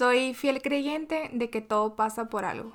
[0.00, 2.72] Soy fiel creyente de que todo pasa por algo.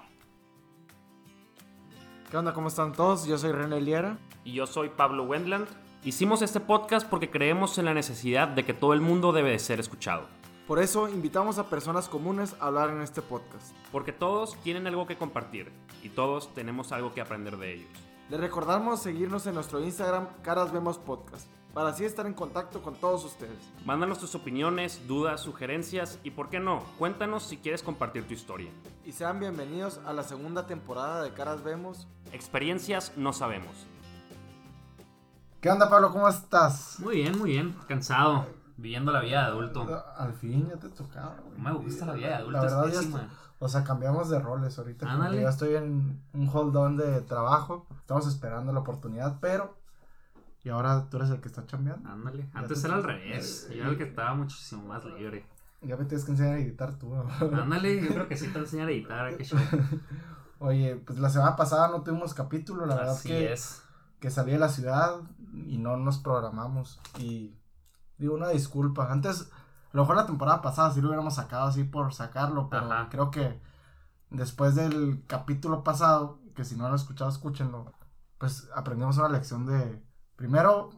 [2.29, 2.53] ¿Qué onda?
[2.53, 3.25] ¿Cómo están todos?
[3.25, 4.19] Yo soy René Liera.
[4.43, 5.65] Y yo soy Pablo Wendland.
[6.03, 9.57] Hicimos este podcast porque creemos en la necesidad de que todo el mundo debe de
[9.57, 10.27] ser escuchado.
[10.67, 13.75] Por eso invitamos a personas comunes a hablar en este podcast.
[13.91, 15.71] Porque todos tienen algo que compartir
[16.03, 17.89] y todos tenemos algo que aprender de ellos.
[18.29, 22.95] Les recordamos seguirnos en nuestro Instagram Caras Vemos Podcast para así estar en contacto con
[22.95, 23.59] todos ustedes.
[23.83, 26.79] Mándanos tus opiniones, dudas, sugerencias y, ¿por qué no?
[26.97, 28.71] Cuéntanos si quieres compartir tu historia.
[29.03, 32.07] Y sean bienvenidos a la segunda temporada de Caras Vemos.
[32.31, 33.87] Experiencias no sabemos.
[35.59, 36.13] ¿Qué onda, Pablo?
[36.13, 36.97] ¿Cómo estás?
[37.01, 37.75] Muy bien, muy bien.
[37.89, 38.45] Cansado.
[38.77, 40.01] Viviendo la vida de adulto.
[40.15, 41.35] Al fin ya te tocaba.
[41.57, 42.51] No me gusta la vida de adulto.
[42.53, 43.29] La verdad, es pésima.
[43.59, 45.29] o sea, cambiamos de roles ahorita.
[45.33, 47.85] Ya estoy en un hold on de trabajo.
[47.99, 49.83] Estamos esperando la oportunidad, pero.
[50.65, 52.09] Y ahora tú eres el que está chambeando.
[52.09, 52.49] Ándale.
[52.53, 53.67] Antes te- era al revés.
[53.69, 55.45] Yo era el que estaba muchísimo más libre.
[55.81, 57.15] Ya me tienes que enseñar a editar tú.
[57.53, 59.37] Ándale, yo creo que sí te enseñar a editar.
[59.37, 59.59] Qué show.
[60.59, 63.83] Oye, pues la semana pasada no tuvimos capítulo, la verdad Así que, es.
[64.19, 65.17] que salí de la ciudad
[65.53, 66.99] y no nos programamos.
[67.19, 67.53] Y
[68.17, 69.11] digo una disculpa.
[69.11, 72.91] Antes, a lo mejor la temporada pasada sí lo hubiéramos sacado así por sacarlo, pero
[72.91, 73.09] Ajá.
[73.11, 73.59] creo que
[74.31, 77.93] después del capítulo pasado, que si no lo han escuchado, escúchenlo,
[78.39, 80.01] pues aprendimos una lección de,
[80.35, 80.89] primero,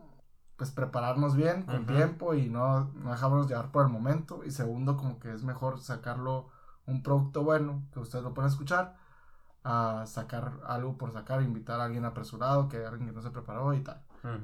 [0.55, 4.43] pues prepararnos bien con tiempo y no, no dejarnos llevar por el momento.
[4.43, 6.49] Y segundo, como que es mejor sacarlo
[6.85, 8.95] un producto bueno, que ustedes lo pueden escuchar,
[9.63, 13.73] a sacar algo por sacar, invitar a alguien apresurado, que alguien que no se preparó
[13.73, 14.01] y tal.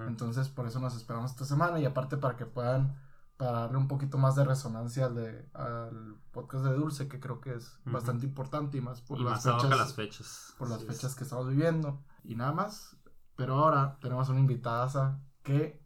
[0.07, 2.95] Entonces, por eso nos esperamos esta semana y aparte para que puedan
[3.37, 7.41] para darle un poquito más de resonancia al, de, al podcast de Dulce, que creo
[7.41, 10.53] que es bastante importante y más por Y las más fechas, las fechas.
[10.57, 12.95] por las fechas que estamos viviendo y nada más.
[13.35, 15.81] Pero ahora tenemos una invitada que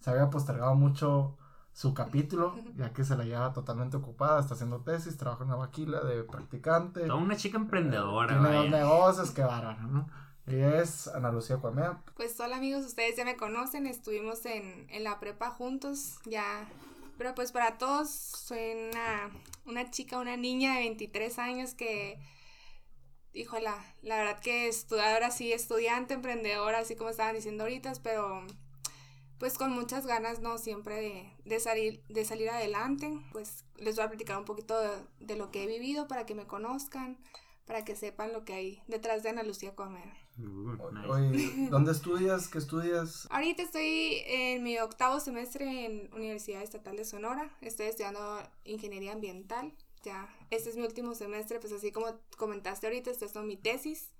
[0.00, 1.36] se había postergado mucho
[1.72, 5.58] su capítulo, ya que se la lleva totalmente ocupada, está haciendo tesis, trabaja en una
[5.58, 7.06] maquila de practicante.
[7.06, 10.08] Toda una chica emprendedora, Tiene dos negocios, que bárbaro, ¿no?
[10.46, 12.02] Ella es Ana Lucía Cuamea.
[12.16, 16.66] Pues hola amigos, ustedes ya me conocen, estuvimos en, en la prepa juntos, ya.
[17.16, 19.30] Pero pues para todos, soy una,
[19.66, 22.18] una chica, una niña de 23 años que,
[23.32, 28.46] híjola, la verdad que estudiadora, sí, estudiante, emprendedora, así como estaban diciendo ahorita, pero
[29.38, 30.58] pues con muchas ganas, ¿no?
[30.58, 33.08] Siempre de, de salir, de salir adelante.
[33.32, 34.90] Pues les voy a platicar un poquito de,
[35.20, 37.18] de lo que he vivido para que me conozcan,
[37.64, 40.12] para que sepan lo que hay detrás de Ana Lucía Comer.
[40.36, 41.08] Nice.
[41.08, 42.48] Oye, ¿dónde estudias?
[42.48, 43.26] ¿Qué estudias?
[43.30, 47.56] Ahorita estoy en mi octavo semestre en Universidad Estatal de Sonora.
[47.60, 49.72] Estoy estudiando ingeniería ambiental.
[50.08, 52.06] Ya, este es mi último semestre, pues así como
[52.38, 54.14] comentaste ahorita, estoy haciendo mi tesis.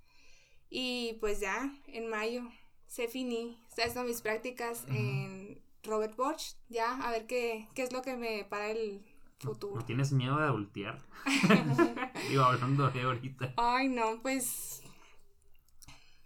[0.69, 2.43] Y pues ya, en mayo
[2.85, 3.59] se finí.
[3.69, 6.53] Estoy haciendo mis prácticas en Robert Bosch.
[6.67, 9.01] Ya, a ver qué, qué es lo que me para el
[9.43, 9.83] ¿No futuro.
[9.83, 11.03] tienes miedo de adultear?
[12.29, 13.55] Digo, hablando de ahorita.
[13.57, 14.83] Ay, no, pues.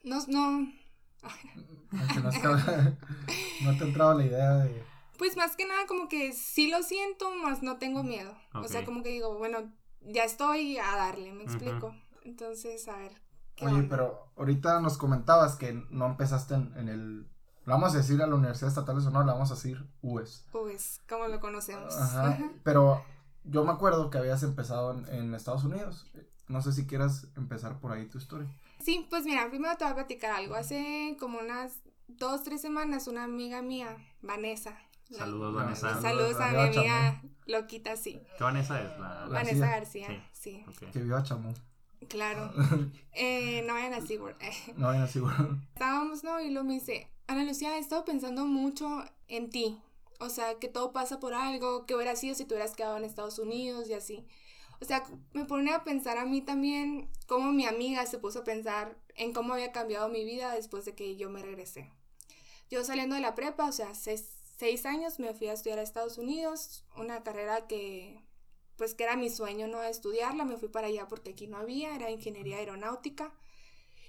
[0.04, 0.60] No, no.
[0.62, 2.44] No, es
[3.64, 4.84] no te ha entrado la idea de...
[5.24, 8.36] Pues más que nada como que sí lo siento, más no tengo miedo.
[8.56, 11.96] O sea, como que digo, bueno, ya estoy a darle, me explico.
[12.26, 13.22] Entonces, a ver.
[13.56, 13.88] ¿qué Oye, onda?
[13.90, 17.22] pero ahorita nos comentabas que no empezaste en, en el...
[17.22, 17.28] Le
[17.72, 20.46] vamos a decir a la Universidad Estatal de Sonora, le vamos a decir UES.
[20.52, 21.96] Pues, como lo conocemos.
[21.96, 22.38] Ajá.
[22.66, 23.02] Pero
[23.46, 26.12] yo me acuerdo que habías empezado en, en Estados Unidos.
[26.50, 28.54] No sé si quieras empezar por ahí tu historia.
[28.82, 30.56] Sí, pues mira, primero te voy a platicar algo.
[30.56, 31.80] Hace como unas
[32.10, 34.78] dos, tres semanas, una amiga mía, Vanessa.
[35.10, 36.02] La- Saludos, Vanessa.
[36.02, 38.22] Saludos a mi amiga loquita, sí.
[38.38, 39.00] ¿Qué Vanessa es?
[39.00, 39.26] La...
[39.30, 40.22] Vanessa García, Sí.
[40.34, 40.92] sí, Ok.
[40.92, 41.54] Que viva Chamú.
[42.10, 42.52] claro.
[43.16, 44.34] Eh, no vayan así, güey.
[44.78, 45.34] No vayan así, güey.
[45.74, 46.40] estábamos, ¿no?
[46.42, 49.80] Y luego me dice, Ana Lucía, he estado pensando mucho en ti.
[50.20, 53.04] O sea, que todo pasa por algo, que hubiera sido si te hubieras quedado en
[53.04, 54.26] Estados Unidos y así.
[54.82, 55.04] O sea,
[55.34, 59.32] me pone a pensar a mí también cómo mi amiga se puso a pensar en
[59.34, 61.92] cómo había cambiado mi vida después de que yo me regresé.
[62.70, 65.84] Yo saliendo de la prepa, o sea, seis, seis años me fui a estudiar a
[65.84, 68.24] Estados Unidos, una carrera que,
[68.78, 69.82] pues que era mi sueño, ¿no?
[69.84, 73.34] Estudiarla, me fui para allá porque aquí no había, era ingeniería aeronáutica.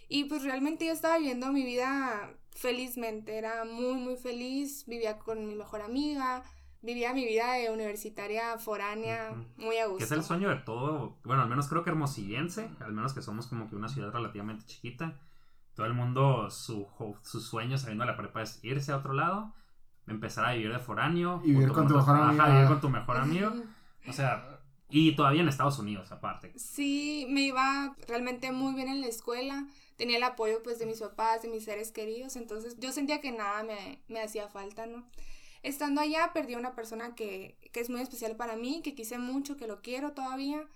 [0.08, 5.46] Y pues realmente yo estaba viviendo mi vida felizmente, era muy, muy feliz, vivía con
[5.46, 6.44] mi mejor amiga,
[6.82, 9.64] vivía mi vida de universitaria foránea Ujú.
[9.64, 9.98] muy a gusto.
[9.98, 13.22] Que es el sueño de todo, bueno, al menos creo que hermosillense, al menos que
[13.22, 15.18] somos como que una ciudad relativamente chiquita.
[15.74, 16.86] Todo el mundo, su,
[17.22, 19.54] su sueño saliendo de la prepa es irse a otro lado,
[20.06, 21.40] empezar a vivir de foráneo.
[21.44, 22.48] Y vivir con tu mejor ajá, amiga.
[22.48, 23.52] vivir con tu mejor amigo.
[24.06, 26.52] O sea, y todavía en Estados Unidos aparte.
[26.56, 29.66] Sí, me iba realmente muy bien en la escuela.
[29.96, 32.36] Tenía el apoyo pues de mis papás, de mis seres queridos.
[32.36, 35.04] Entonces yo sentía que nada me, me hacía falta, ¿no?
[35.62, 39.18] Estando allá perdí a una persona que, que es muy especial para mí, que quise
[39.18, 40.66] mucho, que lo quiero todavía.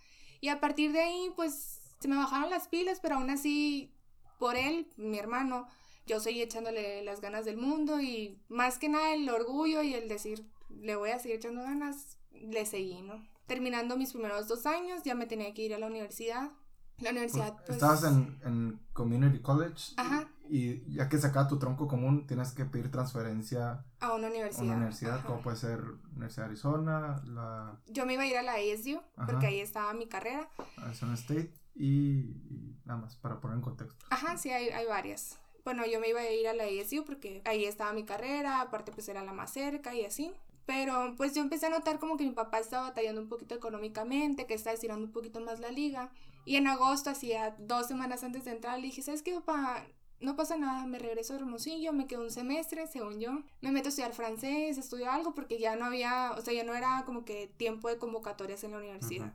[0.40, 3.92] Y a partir de ahí, pues se me bajaron las pilas, pero aún así,
[4.38, 5.68] por él, mi hermano,
[6.08, 10.08] yo seguí echándole las ganas del mundo y más que nada el orgullo y el
[10.08, 13.22] decir, le voy a seguir echando ganas, le seguí, ¿no?
[13.46, 16.50] Terminando mis primeros dos años, ya me tenía que ir a la universidad.
[16.98, 17.76] La universidad, pues...
[17.76, 19.92] Estabas en, en Community College.
[19.96, 20.28] Ajá.
[20.50, 24.62] Y ya que sacaba tu tronco común, tienes que pedir transferencia a una universidad.
[24.62, 25.26] a una universidad, Ajá.
[25.26, 25.80] como puede ser
[26.12, 29.92] Universidad de Arizona, la Yo me iba a ir a la ASU, porque ahí estaba
[29.92, 30.48] mi carrera.
[30.78, 32.20] Arizona State y,
[32.50, 34.04] y nada más, para poner en contexto.
[34.10, 35.38] Ajá, sí, hay, hay varias.
[35.68, 38.90] Bueno, yo me iba a ir a la ASU porque ahí estaba mi carrera, aparte
[38.90, 40.32] pues era la más cerca y así.
[40.64, 44.46] Pero pues yo empecé a notar como que mi papá estaba batallando un poquito económicamente,
[44.46, 46.10] que estaba estirando un poquito más la liga.
[46.46, 49.86] Y en agosto, hacía dos semanas antes de entrar, le dije, ¿sabes qué, papá?
[50.20, 53.42] No pasa nada, me regreso a Hermosillo, me quedo un semestre, según yo.
[53.60, 56.74] Me meto a estudiar francés, estudio algo, porque ya no había, o sea, ya no
[56.74, 59.34] era como que tiempo de convocatorias en la universidad.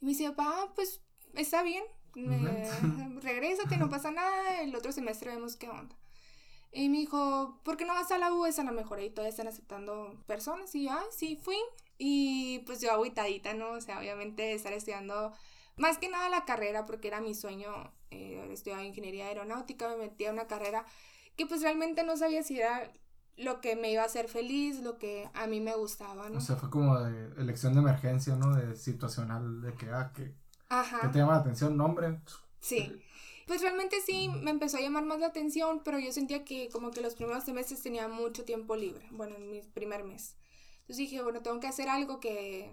[0.00, 1.00] Y me dice, papá, pues
[1.34, 1.82] está bien,
[2.14, 5.96] me, regrésate, no pasa nada, el otro semestre vemos qué onda.
[6.72, 8.46] Y me dijo, ¿por qué no vas a la U?
[8.46, 10.74] Es a la mejor, ahí todavía están aceptando personas.
[10.74, 11.56] Y yo, ah, sí, fui.
[11.98, 13.72] Y pues yo agüitadita, ¿no?
[13.72, 15.32] O sea, obviamente estar estudiando
[15.76, 20.26] más que nada la carrera, porque era mi sueño eh, estudiar ingeniería aeronáutica, me metí
[20.26, 20.84] a una carrera
[21.36, 22.92] que pues realmente no sabía si era
[23.36, 26.38] lo que me iba a hacer feliz, lo que a mí me gustaba, ¿no?
[26.38, 28.54] O sea, fue como de elección de emergencia, ¿no?
[28.54, 30.34] De situacional, de que, ah, que,
[30.68, 31.00] Ajá.
[31.00, 32.20] que te llama la atención, nombre.
[32.60, 33.00] Sí.
[33.46, 36.90] Pues realmente sí, me empezó a llamar más la atención, pero yo sentía que como
[36.90, 40.36] que los primeros semestres tenía mucho tiempo libre, bueno, en mi primer mes.
[40.80, 42.70] Entonces dije, bueno, tengo que hacer algo que,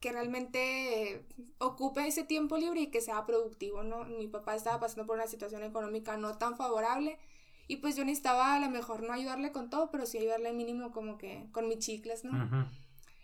[0.00, 1.26] que realmente
[1.58, 4.04] ocupe ese tiempo libre y que sea productivo, ¿no?
[4.04, 7.18] Mi papá estaba pasando por una situación económica no tan favorable
[7.66, 10.90] y pues yo necesitaba a lo mejor no ayudarle con todo, pero sí ayudarle mínimo
[10.90, 12.68] como que con mis chicles, ¿no?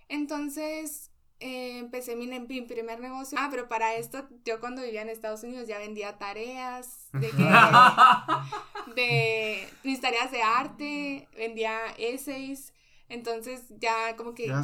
[0.08, 1.10] Entonces
[1.40, 2.26] eh, empecé mi,
[2.62, 3.38] primer negocio.
[3.40, 7.44] Ah, pero para esto, yo cuando vivía en Estados Unidos ya vendía tareas, de, que,
[8.94, 12.72] de mis tareas de arte, vendía essays.
[13.08, 14.60] Entonces ya como que Ya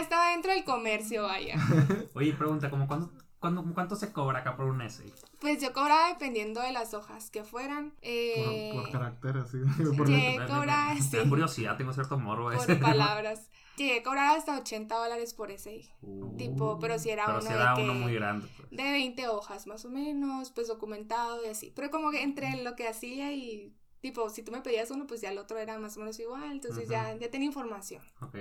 [0.00, 1.54] estaba dentro del comercio, vaya.
[2.14, 5.12] Oye, pregunta, ¿cómo cuándo, cuándo- cuánto se cobra acá por un essay?
[5.40, 7.94] Pues yo cobraba dependiendo de las hojas que fueran.
[8.02, 9.58] eh, Por, por carácter, así.
[9.96, 10.44] por llegué letra.
[10.44, 12.74] a cobrar, Me sí, da curiosidad, tengo cierto morbo ese.
[12.74, 13.48] por palabras.
[13.80, 15.88] Llegué a cobrar hasta 80 dólares por essay.
[16.02, 18.46] Uh, Tipo, pero si era pero uno si de era que- uno muy grande.
[18.56, 18.70] pues.
[18.70, 21.72] de 20 hojas más o menos, pues documentado y así.
[21.74, 25.20] Pero como que entre lo que hacía y tipo, si tú me pedías uno, pues
[25.20, 28.02] ya el otro era más o menos igual, entonces ya, ya tenía información.
[28.22, 28.36] Ok.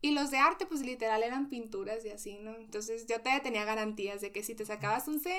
[0.00, 2.54] Y los de arte, pues literal eran pinturas y así, ¿no?
[2.56, 5.32] Entonces yo todavía tenía garantías de que si te sacabas un C,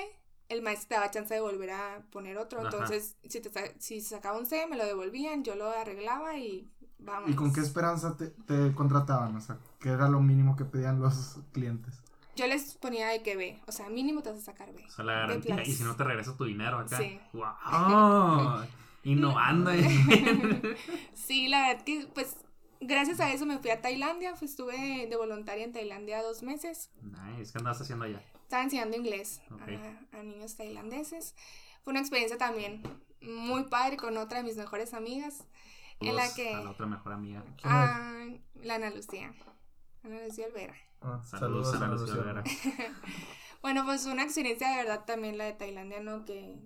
[0.48, 2.58] el maestro te daba chance de volver a poner otro.
[2.60, 2.68] Ajá.
[2.68, 3.50] Entonces, si, te,
[3.80, 6.68] si sacaba un C, me lo devolvían, yo lo arreglaba y
[7.02, 7.30] vamos.
[7.30, 9.36] ¿Y con qué esperanza te, te contrataban?
[9.36, 11.94] O sea, ¿qué era lo mínimo que pedían los clientes?
[12.36, 14.84] Yo les ponía de que B, o sea, mínimo te vas a sacar B.
[14.86, 15.62] O sea, la garantía.
[15.64, 16.96] Y si no te regresa tu dinero acá.
[16.98, 17.20] Sí.
[17.32, 18.64] ¡Wow!
[19.04, 19.70] Innovando.
[21.14, 22.36] Sí, la verdad que pues
[22.80, 26.90] gracias a eso me fui a Tailandia, pues, estuve de voluntaria en Tailandia dos meses.
[27.02, 27.52] nice.
[27.52, 28.22] ¿Qué andabas haciendo allá?
[28.42, 29.62] Estaba enseñando inglés Ok.
[30.14, 31.34] a, a niños tailandeses.
[31.84, 32.82] Fue una experiencia también
[33.20, 35.44] muy padre con otra de mis mejores amigas,
[36.00, 36.54] en la Saludos que...
[36.54, 37.44] A la otra mejor amiga.
[37.64, 38.26] Ah,
[38.62, 39.32] la Ana Lucía.
[40.02, 40.74] Ana Lucía Olvera.
[41.00, 42.14] Ah, Saludos, a la Ana Lucía.
[42.14, 42.44] Olvera.
[43.62, 46.24] Bueno, pues una experiencia de verdad también la de Tailandia, ¿no?
[46.24, 46.58] Que,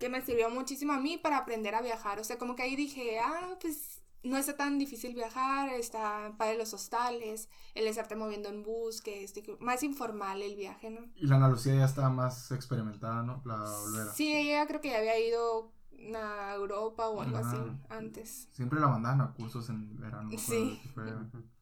[0.00, 2.18] que me sirvió muchísimo a mí para aprender a viajar.
[2.18, 6.54] O sea, como que ahí dije, ah, pues no está tan difícil viajar, está para
[6.54, 11.00] los hostales, el estarte moviendo en bus, que es más informal el viaje, ¿no?
[11.16, 13.42] Y la Ana Lucía ya estaba más experimentada, ¿no?
[13.44, 14.12] La Olvera.
[14.12, 15.72] Sí, ella creo que ya había ido
[16.14, 17.56] a Europa o algo así
[17.88, 18.48] antes.
[18.52, 20.30] Siempre la mandaban a cursos en verano.
[20.36, 20.80] Sí.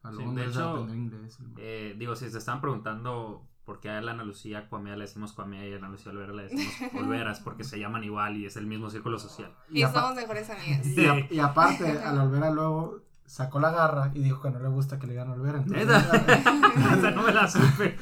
[0.03, 1.37] a Sí, de a hecho, aprender inglés.
[1.39, 5.03] y- Eh, digo, si se están preguntando por qué a la Ana Lucía Cuamea le
[5.05, 8.35] decimos Cuamea y a la Ana Lucía Olvera le decimos Olveras, porque se llaman igual
[8.37, 9.53] y es el mismo círculo social.
[9.69, 10.85] Y, apa- somos mejores amigas.
[10.87, 14.67] y y aparte, a la Olvera luego sacó la garra y dijo que no le
[14.67, 15.59] gusta que le digan Olvera.
[15.59, 17.95] Entonces, Esa no me la supe.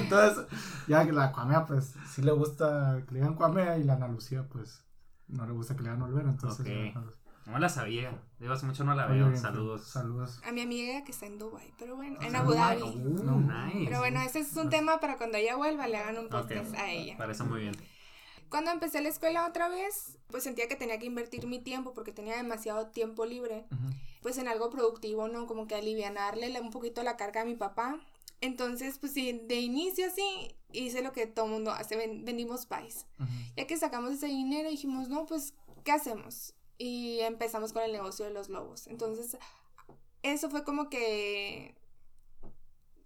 [0.00, 0.46] entonces,
[0.88, 4.08] ya que la Cuamea, pues sí le gusta que le digan Cuamea y la Ana
[4.08, 4.82] Lucía, pues
[5.28, 6.30] no le gusta que le digan Olvera.
[6.30, 6.66] Entonces,
[7.46, 8.12] No la sabía.
[8.40, 9.28] Digo, hace mucho no la veo.
[9.28, 9.84] bien, Saludos.
[9.88, 10.40] Saludos.
[10.44, 12.78] A mi amiga que está en Dubai, pero bueno, en Ah, Abu Dubái.
[12.78, 12.96] Dhabi.
[12.98, 13.40] Uh, No.
[13.40, 13.84] nice.
[13.86, 16.90] Pero bueno, ese es un tema para cuando ella vuelva, le hagan un podcast a
[16.90, 17.16] ella.
[17.16, 17.74] Parece muy bien.
[18.50, 22.12] Cuando empecé la escuela otra vez, pues sentía que tenía que invertir mi tiempo porque
[22.12, 23.66] tenía demasiado tiempo libre,
[24.22, 25.46] pues en algo productivo, ¿no?
[25.46, 27.98] Como que alivianarle un poquito la carga a mi papá.
[28.40, 33.06] Entonces, pues sí, de inicio así, hice lo que todo mundo hace, ven- vendimos pies.
[33.56, 35.54] Ya que sacamos ese dinero, dijimos, no, pues,
[35.84, 36.54] ¿qué hacemos?
[36.78, 38.86] Y empezamos con el negocio de los lobos.
[38.86, 39.36] Entonces,
[40.22, 41.74] eso fue como que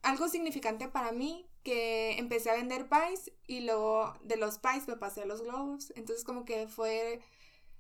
[0.03, 4.97] algo significante para mí que empecé a vender pies y luego de los pies me
[4.97, 5.93] pasé a los globos.
[5.97, 7.21] Entonces como que fue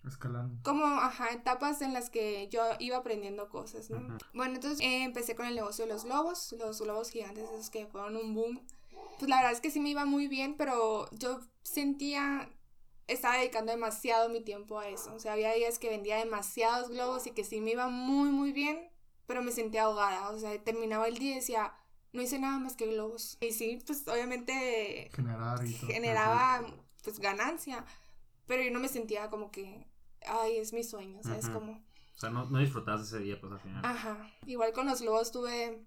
[0.07, 0.61] Escalando.
[0.65, 4.19] como, ajá, etapas en las que yo iba aprendiendo cosas, ¿no?
[4.35, 7.87] Bueno, entonces eh, empecé con el negocio de los globos, los globos gigantes, esos que
[7.87, 8.61] fueron un boom.
[9.19, 12.51] Pues la verdad es que sí me iba muy bien, pero yo sentía,
[13.07, 15.15] estaba dedicando demasiado mi tiempo a eso.
[15.15, 18.53] O sea, había días que vendía demasiados globos y que sí me iba muy, muy
[18.53, 18.91] bien,
[19.27, 20.31] pero me sentía ahogada.
[20.31, 21.75] O sea, terminaba el día y decía,
[22.13, 23.39] no hice nada más que globos.
[23.41, 25.91] Y sí, pues obviamente Generar y todo.
[25.91, 26.63] generaba
[27.05, 27.85] pues ganancia,
[28.47, 29.87] pero yo no me sentía como que,
[30.27, 31.47] ay, es mi sueño, ¿sabes?
[31.47, 31.55] Ujú.
[31.55, 33.85] Como, O sea, no, no disfrutabas ese día, pues al final.
[33.85, 35.85] ajá, igual con los globos tuve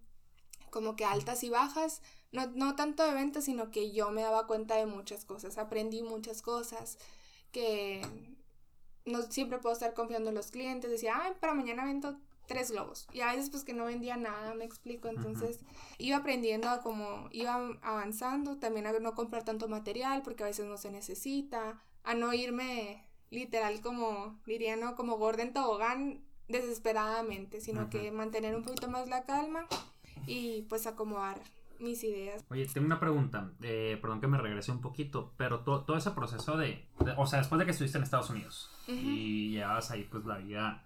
[0.69, 2.01] como que altas y bajas,
[2.33, 6.03] no, no tanto de ventas, sino que yo me daba cuenta de muchas cosas, aprendí
[6.03, 6.97] muchas cosas,
[7.53, 8.01] que
[9.05, 13.07] no siempre puedo estar confiando en los clientes, decía, ay, para mañana vendo tres globos,
[13.13, 15.61] y a veces pues que no vendía nada, me explico, entonces
[15.97, 20.65] iba aprendiendo a como iba avanzando, también a no comprar tanto material, porque a veces
[20.65, 23.04] no se necesita, a no irme
[23.35, 24.95] literal como, diría, ¿no?
[24.95, 27.89] Como gorda en tobogán desesperadamente, sino Ujú.
[27.91, 29.65] que mantener un poquito más la calma
[30.27, 31.39] y pues acomodar
[31.79, 32.43] mis ideas.
[32.49, 33.51] Oye, tengo una pregunta.
[33.61, 37.25] eh, perdón que me regrese un poquito, pero to- todo ese proceso de, de- O
[37.25, 40.83] sea, después de que estuviste en Estados Unidos Ujú, y llevabas ahí, pues la vida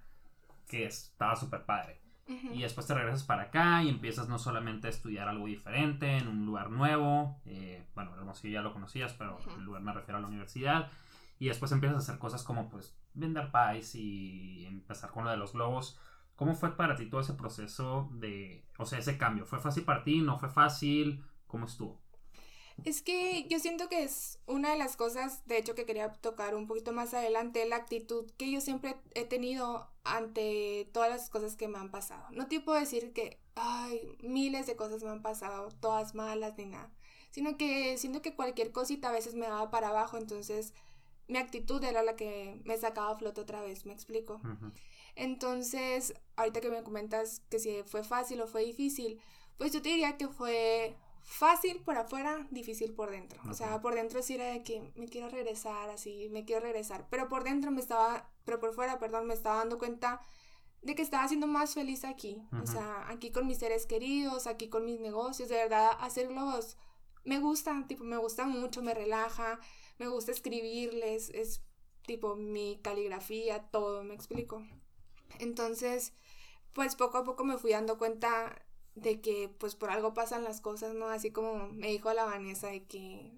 [0.68, 2.00] que estaba súper padre.
[2.28, 2.54] ujú.
[2.54, 6.28] Y después te regresas para acá y empiezas no solamente a estudiar algo diferente en
[6.28, 7.40] un lugar nuevo.
[7.46, 9.60] eh, bueno, Hermosillo ya lo conocías, pero Ujú.
[9.60, 10.92] el lugar me refiero a la universidad.
[11.40, 15.38] Y después empiezas a hacer cosas como pues vender pies y empezar con lo de
[15.38, 15.98] los globos.
[16.36, 19.46] ¿Cómo fue para ti todo ese proceso de, o sea, ese cambio?
[19.46, 20.22] ¿Fue fácil para ti?
[20.22, 21.24] ¿No fue fácil?
[21.48, 22.00] ¿Cómo estuvo?
[22.86, 26.56] Es que yo siento que es una de las cosas, de hecho, que quería tocar
[26.56, 31.56] un poquito más adelante, la actitud que yo siempre he tenido ante todas las cosas
[31.56, 32.26] que me han pasado.
[32.32, 36.66] No te puedo decir que, ay, miles de cosas me han pasado, todas malas ni
[36.66, 36.90] nada,
[37.32, 40.74] sino que siento que cualquier cosita a veces me daba para abajo, entonces
[41.30, 44.36] mi actitud era la que me sacaba a flote otra vez, ¿me explico?
[44.36, 44.72] Ujú.
[45.16, 49.22] Entonces, ahorita que me comentas que si fue fácil o fue difícil,
[49.58, 53.40] pues yo te diría que fue fácil por afuera, difícil por dentro.
[53.48, 57.06] O sea, por dentro sí era de que me quiero regresar, así, me quiero regresar.
[57.10, 60.22] Pero por dentro me estaba, pero por fuera, perdón, me estaba dando cuenta
[60.82, 62.42] de que estaba siendo más feliz aquí.
[62.64, 66.78] O sea, aquí con mis seres queridos, aquí con mis negocios, de verdad, hacer globos
[67.24, 69.60] me gusta, tipo, me gusta mucho, me relaja,
[70.00, 71.62] me gusta escribirles, es
[72.06, 74.64] tipo mi caligrafía, todo, me explico.
[75.38, 76.14] Entonces,
[76.74, 78.66] pues poco a poco me fui dando cuenta
[78.96, 81.10] de que pues por algo pasan las cosas, ¿no?
[81.10, 83.32] Así como me dijo la Vanessa de que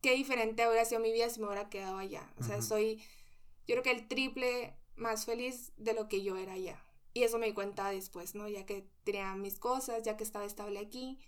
[0.00, 2.32] qué diferente hubiera sido mi vida si me hubiera quedado allá.
[2.38, 2.66] O sea, Ujú.
[2.66, 3.02] soy
[3.66, 6.82] yo creo que el triple más feliz de lo que yo era allá.
[7.12, 8.48] Y eso me di cuenta después, ¿no?
[8.48, 11.18] Ya que tenía mis cosas, ya que estaba estable aquí,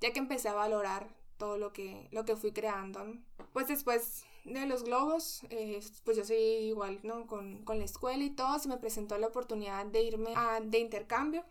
[0.00, 3.20] ya que empecé a valorar todo lo que, lo que fui creando, ¿no?
[3.52, 7.26] Pues después de los globos, eh, pues yo soy igual, ¿no?
[7.26, 10.78] Con, con la escuela y todo, se me presentó la oportunidad de irme a, de
[10.78, 11.44] intercambio.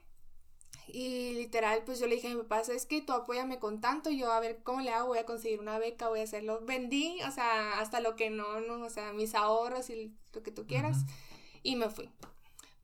[0.88, 4.10] Y literal, pues yo le dije a mi papá, es que tú apóyame con tanto,
[4.10, 6.62] yo a ver cómo le hago, voy a conseguir una beca, voy a hacerlo.
[6.62, 10.52] Vendí, o sea, hasta lo que no, no, o sea, mis ahorros y lo que
[10.52, 11.00] tú quieras.
[11.64, 12.10] Y me fui.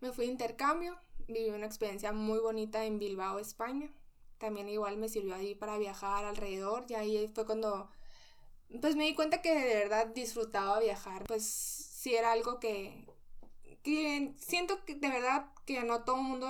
[0.01, 0.97] Me fui de intercambio,
[1.29, 3.89] viví una experiencia muy bonita en Bilbao, España.
[4.37, 7.89] También igual me sirvió ahí para viajar alrededor y ahí fue cuando
[8.81, 11.23] pues me di cuenta que de verdad disfrutaba viajar.
[11.25, 13.05] Pues sí era algo que,
[13.83, 16.47] que siento que de verdad que no todo el mundo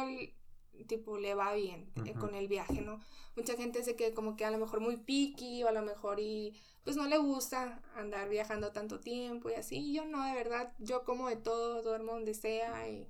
[0.88, 3.00] tipo le va bien eh, con el viaje, ¿no?
[3.36, 6.20] Mucha gente se que como que a lo mejor muy picky o a lo mejor
[6.20, 6.53] y
[6.84, 9.77] pues no le gusta andar viajando tanto tiempo y así.
[9.77, 13.08] Y yo no, de verdad, yo como de todo, duermo donde sea y,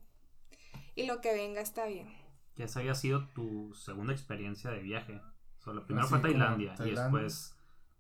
[0.96, 2.08] y lo que venga está bien.
[2.58, 5.22] Que esa había sido tu segunda experiencia de viaje.
[5.60, 7.04] O sea, la primera Así fue como Tailandia, y Tailandia.
[7.04, 7.56] después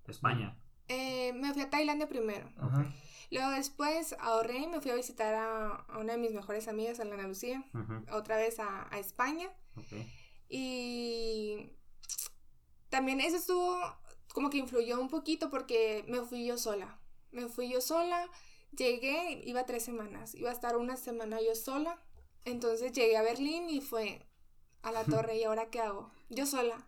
[0.07, 0.57] España.
[0.89, 2.49] Eh, me fui a Tailandia primero.
[2.57, 2.85] Ajá.
[3.29, 6.99] Luego después ahorré y me fui a visitar a, a una de mis mejores amigas,
[6.99, 9.49] a la Ana Lucía, Ujú, otra vez a, a España.
[10.49, 11.71] Y
[12.89, 13.77] también eso estuvo
[14.33, 16.99] como que influyó un poquito porque me fui yo sola.
[17.31, 18.29] Me fui yo sola,
[18.71, 22.01] llegué, iba tres semanas, iba a estar una semana yo sola.
[22.45, 24.25] Entonces llegué a Berlín y fue
[24.81, 26.11] a la torre y ahora qué hago?
[26.29, 26.85] Yo sola,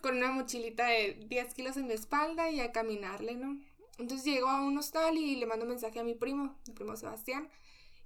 [0.00, 3.58] con una mochilita de 10 kilos en mi espalda y a caminarle, ¿no?
[3.98, 6.96] Entonces llego a un hostal y le mando un mensaje a mi primo, mi primo
[6.96, 7.48] Sebastián,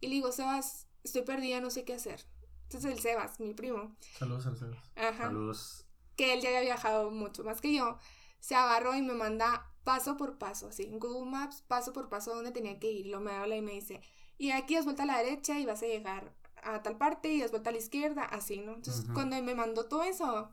[0.00, 2.24] y le digo, Sebas, estoy perdida, no sé qué hacer.
[2.64, 4.92] Entonces el Sebas, mi primo, Saludos al Sebas.
[4.96, 5.24] Ajá.
[5.24, 5.86] Saludos.
[6.16, 7.98] Que él ya había viajado mucho más que yo.
[8.40, 12.34] Se agarró y me manda paso por paso, así, en Google Maps, paso por paso
[12.34, 13.06] donde tenía que ir.
[13.06, 14.02] Lo me habla y me dice,
[14.36, 16.32] y aquí das vuelta a la derecha y vas a llegar
[16.64, 18.74] a tal parte y das vuelta a la izquierda, así, ¿no?
[18.74, 19.14] Entonces, Ujú.
[19.14, 20.50] cuando me mandó todo eso,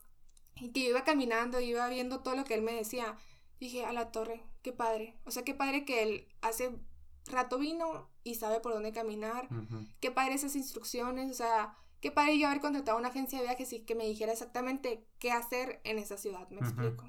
[0.57, 3.17] Y que iba caminando, iba viendo todo lo que él me decía.
[3.59, 5.17] Dije, a la torre, qué padre.
[5.25, 6.71] O sea, qué padre que él hace
[7.25, 9.49] rato vino y sabe por dónde caminar.
[9.99, 11.29] Qué padre esas instrucciones.
[11.29, 14.31] O sea, qué padre yo haber contratado una agencia de viajes y que me dijera
[14.31, 16.47] exactamente qué hacer en esa ciudad.
[16.49, 17.03] Me explico.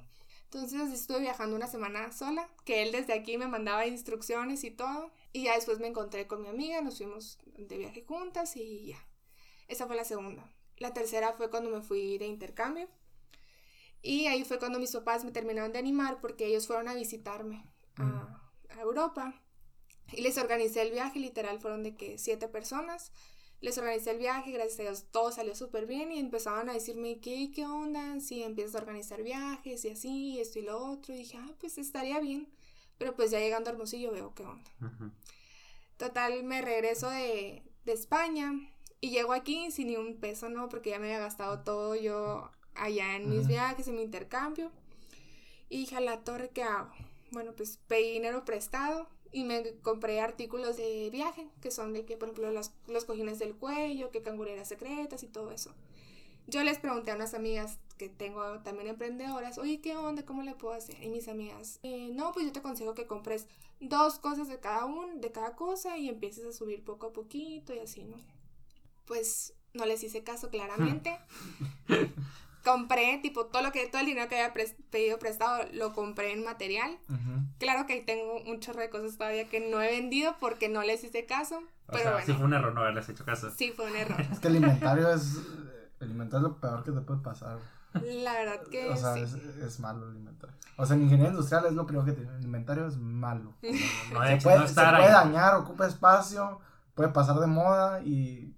[0.45, 5.13] Entonces estuve viajando una semana sola, que él desde aquí me mandaba instrucciones y todo.
[5.37, 9.09] Y ya después me encontré con mi amiga, nos fuimos de viaje juntas y ya.
[9.69, 10.51] Esa fue la segunda.
[10.79, 12.89] La tercera fue cuando me fui de intercambio.
[14.01, 17.71] Y ahí fue cuando mis papás me terminaron de animar porque ellos fueron a visitarme
[17.97, 19.35] a, a Europa.
[20.11, 23.13] Y les organicé el viaje, literal, fueron de que siete personas.
[23.61, 27.21] Les organicé el viaje, gracias a Dios todo salió súper bien y empezaban a decirme,
[27.21, 28.21] ¿qué, qué onda?
[28.21, 31.13] Si empiezas a organizar viajes y así, esto y lo otro.
[31.13, 32.56] Y dije, ah, pues estaría bien.
[32.99, 34.71] Pero pues ya llegando a Hermosillo veo qué onda.
[35.99, 38.53] Total, me regreso de, de España
[39.01, 40.69] y llego aquí sin ni un peso, ¿no?
[40.69, 44.71] Porque ya me había gastado todo yo allá en mis viajes, en mi intercambio.
[45.69, 46.91] Y dije, a la torre, ¿qué hago?
[47.33, 52.17] Bueno, pues pedí dinero prestado y me compré artículos de viaje, que son de que,
[52.17, 55.75] por ejemplo, las- los cojines del cuello, que cangureras secretas y todo eso.
[56.47, 60.25] Yo les pregunté a unas amigas que tengo también emprendedoras, oye, ¿qué onda?
[60.25, 61.03] ¿Cómo le puedo hacer?
[61.03, 63.47] Y mis amigas, "Eh, no, pues yo te aconsejo que compres
[63.81, 67.75] dos cosas de cada un, de cada cosa y empieces a subir poco a poquito
[67.75, 68.17] y así, ¿no?
[69.07, 71.19] Pues no les hice caso claramente.
[72.65, 74.53] compré, tipo, todo lo que, todo el dinero que había
[74.91, 76.99] pedido prestado, lo compré en material.
[77.59, 81.05] Claro que tengo un chorro de cosas todavía que no he vendido porque no les
[81.05, 83.51] hice caso, O pero sea, bueno, sí fue un error no haberles hecho caso.
[83.57, 84.21] sí fue un error.
[84.33, 85.39] Es que el inventario es.
[86.01, 87.59] El inventario es lo peor que te puede pasar.
[87.95, 89.21] La verdad que O sea, sí.
[89.23, 90.55] es, es malo el inventario.
[90.77, 92.31] O sea, en ingeniería industrial es lo primero que tiene.
[92.37, 93.55] El inventario es malo.
[94.13, 95.13] No, Se puede, no se estar puede ahí.
[95.13, 96.61] dañar, ocupa espacio,
[96.95, 98.55] puede pasar de moda y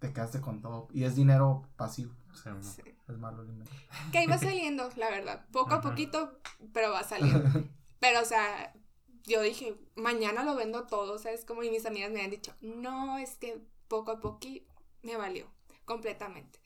[0.00, 0.88] te quedaste con todo.
[0.92, 2.12] Y es dinero pasivo.
[2.32, 2.62] O sea, no.
[2.62, 2.82] Sí.
[3.08, 3.80] Es malo el inventario.
[4.10, 5.46] Que ahí va saliendo, la verdad.
[5.52, 6.38] Poco a poquito,
[6.72, 7.48] pero va saliendo.
[8.00, 8.74] Pero, o sea,
[9.22, 11.44] yo dije, mañana lo vendo todo, ¿sabes?
[11.44, 15.46] Como y mis amigas me han dicho, no, es que poco a poquito me valió
[15.84, 16.58] completamente.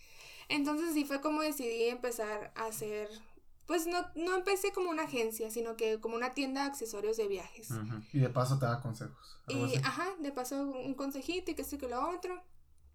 [0.48, 3.08] Entonces, sí fue como decidí empezar a hacer,
[3.66, 7.26] pues no, no empecé como una agencia, sino que como una tienda de accesorios de
[7.26, 7.70] viajes.
[7.70, 8.02] Ujú.
[8.12, 9.40] Y de paso te da consejos.
[9.48, 9.76] Y, así.
[9.82, 12.42] ajá, de paso un consejito y que esto y que lo otro.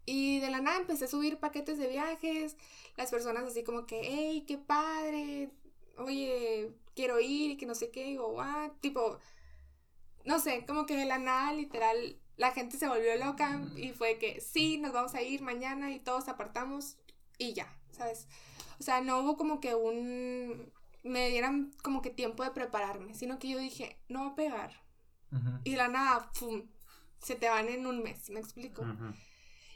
[0.06, 2.58] Y de la nada empecé a subir paquetes de viajes.
[2.98, 5.52] Las personas así como que, hey, qué padre.
[5.98, 8.06] Oye, quiero ir y que no sé qué.
[8.06, 9.20] Digo, ah, tipo,
[10.26, 14.18] no sé, como que de la nada, literal, la gente se volvió loca y fue
[14.18, 16.98] que sí, nos vamos a ir mañana y todos apartamos
[17.42, 18.28] y ya, ¿sabes?
[18.80, 20.72] O sea, no hubo como que un...
[21.04, 24.82] me dieran como que tiempo de prepararme, sino que yo dije, no va a pegar.
[25.64, 26.64] Y de la nada, ¡pum!
[27.22, 28.86] Se te van en un mes, ¿me explico?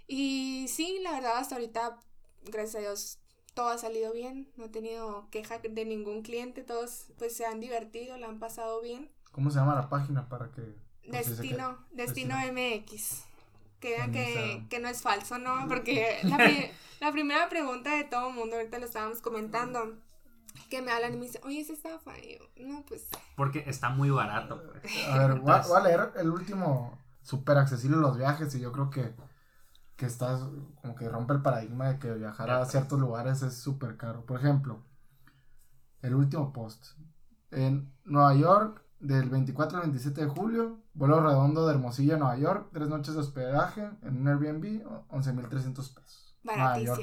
[0.08, 1.99] Y sí, la verdad, hasta ahorita,
[2.43, 3.19] gracias a Dios,
[3.54, 4.51] todo ha salido bien.
[4.58, 6.62] No he tenido queja de ningún cliente.
[6.62, 9.10] Todos, pues, se han divertido, la han pasado bien.
[9.32, 10.75] ¿Cómo se llama la página para que...
[11.04, 13.23] Destino, Destino MX.
[13.85, 14.11] Que vean
[14.69, 15.67] que, no es falso, ¿no?
[15.67, 19.93] Porque la, pri- la primera pregunta de todo el mundo, ahorita lo estábamos comentando,
[20.69, 22.17] que me hablan y me dicen, oye, ¿es estafa?
[22.19, 24.61] Y yo, no, pues, Porque está muy barato.
[24.81, 25.07] pues.
[25.11, 28.71] A ver, voy a, voy a leer el último súper accesible los viajes y yo
[28.71, 29.13] creo que,
[29.97, 30.41] que estás
[30.81, 34.25] como que rompe el paradigma de que viajar a ciertos lugares es súper caro.
[34.25, 34.83] Por ejemplo,
[36.01, 36.85] el último post.
[37.51, 42.37] En Nueva York, del 24 al 27 de julio, vuelo redondo de Hermosillo a Nueva
[42.37, 46.37] York, tres noches de hospedaje en un Airbnb, 11.300 pesos.
[46.43, 47.01] Nueva York,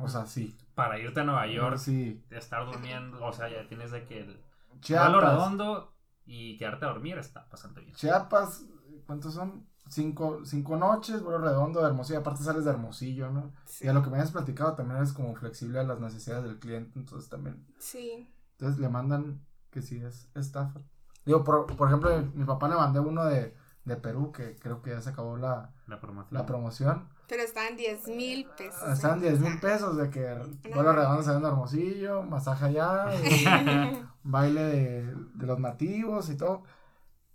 [0.00, 0.56] o sea, sí.
[0.74, 2.24] Para irte a Nueva York, Sí.
[2.28, 4.40] de estar durmiendo, o sea, ya tienes de que el
[4.88, 5.94] vuelo redondo
[6.26, 7.94] y quedarte a dormir está bastante bien.
[7.94, 8.64] Chiapas,
[9.06, 9.66] ¿cuántos son?
[9.88, 13.52] Cinco, cinco noches, vuelo redondo de Hermosillo, aparte sales de Hermosillo, ¿no?
[13.66, 13.84] Sí.
[13.84, 16.58] Y a lo que me has platicado también eres como flexible a las necesidades del
[16.58, 18.32] cliente, entonces también, Sí.
[18.52, 20.80] entonces le mandan que sí es estafa.
[21.24, 24.90] Digo, por, por ejemplo, mi papá le mandé uno de, de Perú, que creo que
[24.90, 26.38] ya se acabó la, La promoción.
[26.38, 27.08] la promoción.
[27.26, 28.86] Pero estaban 10 mil pesos.
[28.88, 29.30] Están ¿eh?
[29.30, 30.26] 10 O mil pesos de que
[30.68, 30.74] No.
[30.74, 36.62] vuelo redondo saliendo Hermosillo, masaje allá, y baile de, de los nativos y todo.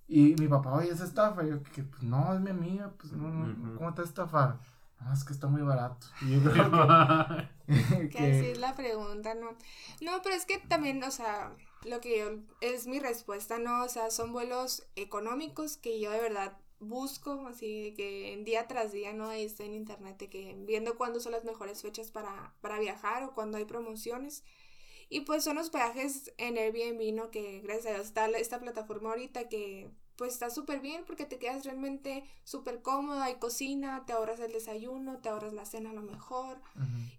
[0.08, 1.44] Y mi papá, oye, es estafa.
[1.44, 3.78] Y yo, que pues no, es mi amiga, pues no, no, Ujú.
[3.78, 4.58] ¿cómo te estafar?
[5.00, 6.06] No, es que está muy barato.
[6.22, 6.72] Y yo creo
[7.68, 9.52] que, Que así es la pregunta, ¿no?
[10.02, 11.52] No, pero es que también, o sea,
[11.86, 13.84] lo que yo, es mi respuesta, ¿no?
[13.84, 19.14] O sea, son vuelos económicos que yo de verdad busco, así que día tras día,
[19.14, 19.28] ¿no?
[19.28, 23.34] Ahí está en internet, que viendo cuándo son las mejores fechas para, para viajar o
[23.34, 24.44] cuándo hay promociones.
[25.10, 27.32] Y pues son hospedajes en Airbnb, ¿no?
[27.32, 31.40] Que gracias a Dios está esta plataforma ahorita que pues está súper bien porque te
[31.40, 35.94] quedas realmente súper cómoda, hay cocina, te ahorras el desayuno, te ahorras la cena a
[35.94, 36.60] lo mejor.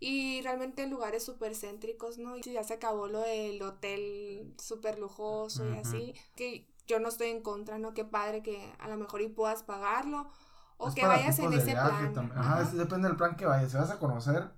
[0.00, 2.36] Y realmente lugares súper céntricos, ¿no?
[2.36, 7.28] Y ya se acabó lo del hotel súper lujoso y así, que yo no estoy
[7.28, 7.94] en contra, ¿no?
[7.94, 10.28] Qué padre que a lo mejor y puedas pagarlo
[10.76, 12.32] o Es que vayas en ese viaje plan.
[12.32, 12.62] Ajá, Ajá.
[12.62, 13.70] es- depende del plan que vayas.
[13.70, 14.50] Si vas a conocer,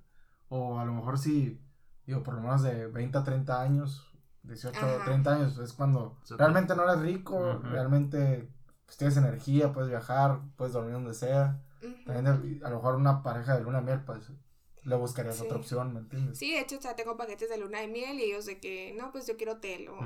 [0.48, 1.60] o a lo mejor si,
[2.06, 4.11] digo, por lo menos de 20 a 30 años,
[4.42, 5.04] 18 Ajá.
[5.04, 8.48] 30 años, es cuando realmente no eres rico, realmente
[8.86, 11.62] pues, tienes energía, puedes viajar, puedes dormir donde sea.
[12.04, 14.30] También a lo mejor una pareja de luna de miel, pues
[14.84, 15.44] le buscarías Sí.
[15.44, 16.38] otra opción, ¿me entiendes?
[16.38, 18.94] Sí, de hecho, o sea, tengo paquetes de luna de miel y ellos de que,
[18.98, 19.96] no, pues yo quiero hotel o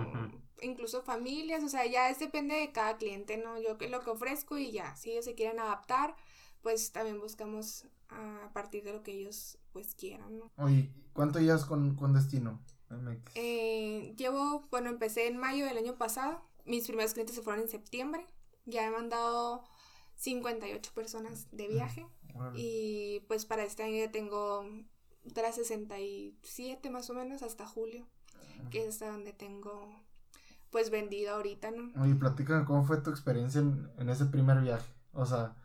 [0.60, 3.58] incluso familias, o sea, ya es depende de cada cliente, ¿no?
[3.60, 6.14] Yo que lo que ofrezco y ya, si ellos se quieren adaptar,
[6.62, 10.50] pues también buscamos a partir de lo que ellos pues quieran, ¿no?
[10.56, 12.60] Oye, ¿cuánto llevas con, con Destino?
[13.34, 17.68] Eh, llevo, bueno, empecé en mayo del año pasado, mis primeros clientes se fueron en
[17.68, 18.26] septiembre,
[18.64, 19.64] ya he mandado
[20.16, 22.06] 58 personas de viaje.
[22.34, 22.58] Órale.
[22.60, 24.64] Y pues para este año ya tengo
[25.32, 28.06] tras 67 más o menos hasta julio,
[28.70, 29.88] que es hasta donde tengo
[30.70, 31.90] pues vendido ahorita, ¿no?
[32.02, 34.92] Oye, platícame cómo fue tu experiencia en, en ese primer viaje.
[35.12, 35.56] O sea,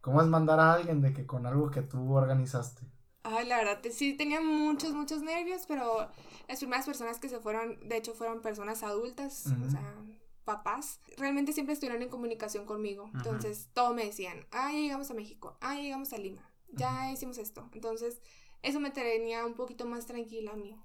[0.00, 2.82] ¿cómo es mandar a alguien de que con algo que tú organizaste?
[3.22, 6.08] Ay, la verdad, sí tenía muchos, muchos nervios, pero
[6.48, 9.94] las primeras personas que se fueron, de hecho, fueron personas adultas, o sea,
[10.44, 11.00] papás.
[11.16, 13.10] Realmente siempre estuvieron en comunicación conmigo.
[13.14, 17.12] Entonces, todo me decían, ah, ya llegamos a México, ah, ya llegamos a Lima, ya
[17.12, 17.68] hicimos esto.
[17.72, 18.20] Entonces,
[18.62, 20.76] eso me tenía un poquito más tranquila a mí.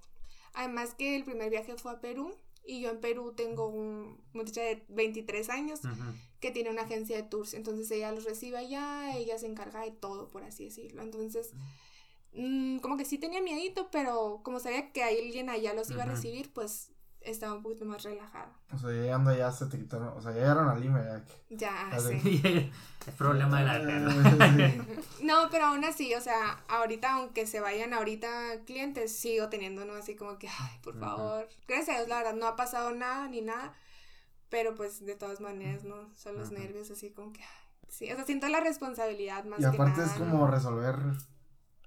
[0.52, 2.34] Además que el primer viaje fue a Perú.
[2.66, 5.80] Y yo en Perú tengo un muchacha de 23 años
[6.40, 7.52] que tiene una agencia de tours.
[7.52, 11.02] Entonces ella los recibe allá, ella se encarga de todo, por así decirlo.
[11.02, 11.52] Entonces,
[12.34, 16.06] mm, como que sí tenía miedito, pero como sabía que alguien allá los iba a
[16.06, 18.52] recibir, pues estaba un poquito más relajada.
[18.72, 21.56] O sea, llegando allá se te quitaron, o sea, ya llegaron a Lima ya que...
[21.56, 22.70] Ya, sí.
[23.06, 24.10] es problema de la.
[24.10, 24.80] Sí.
[25.22, 29.94] No, pero aún así, o sea, ahorita, aunque se vayan ahorita clientes, sigo teniendo, ¿no?
[29.94, 31.48] Así como que, ay, por favor.
[31.66, 33.72] Gracias a Dios, la verdad, no ha pasado nada ni nada.
[34.50, 36.14] Pero pues de todas maneras, ¿no?
[36.14, 39.62] Son los nervios así como que, ay, sí, o sea, siento la responsabilidad más Y
[39.62, 40.12] que aparte nada.
[40.14, 40.30] es ¿no?
[40.30, 40.96] como resolver,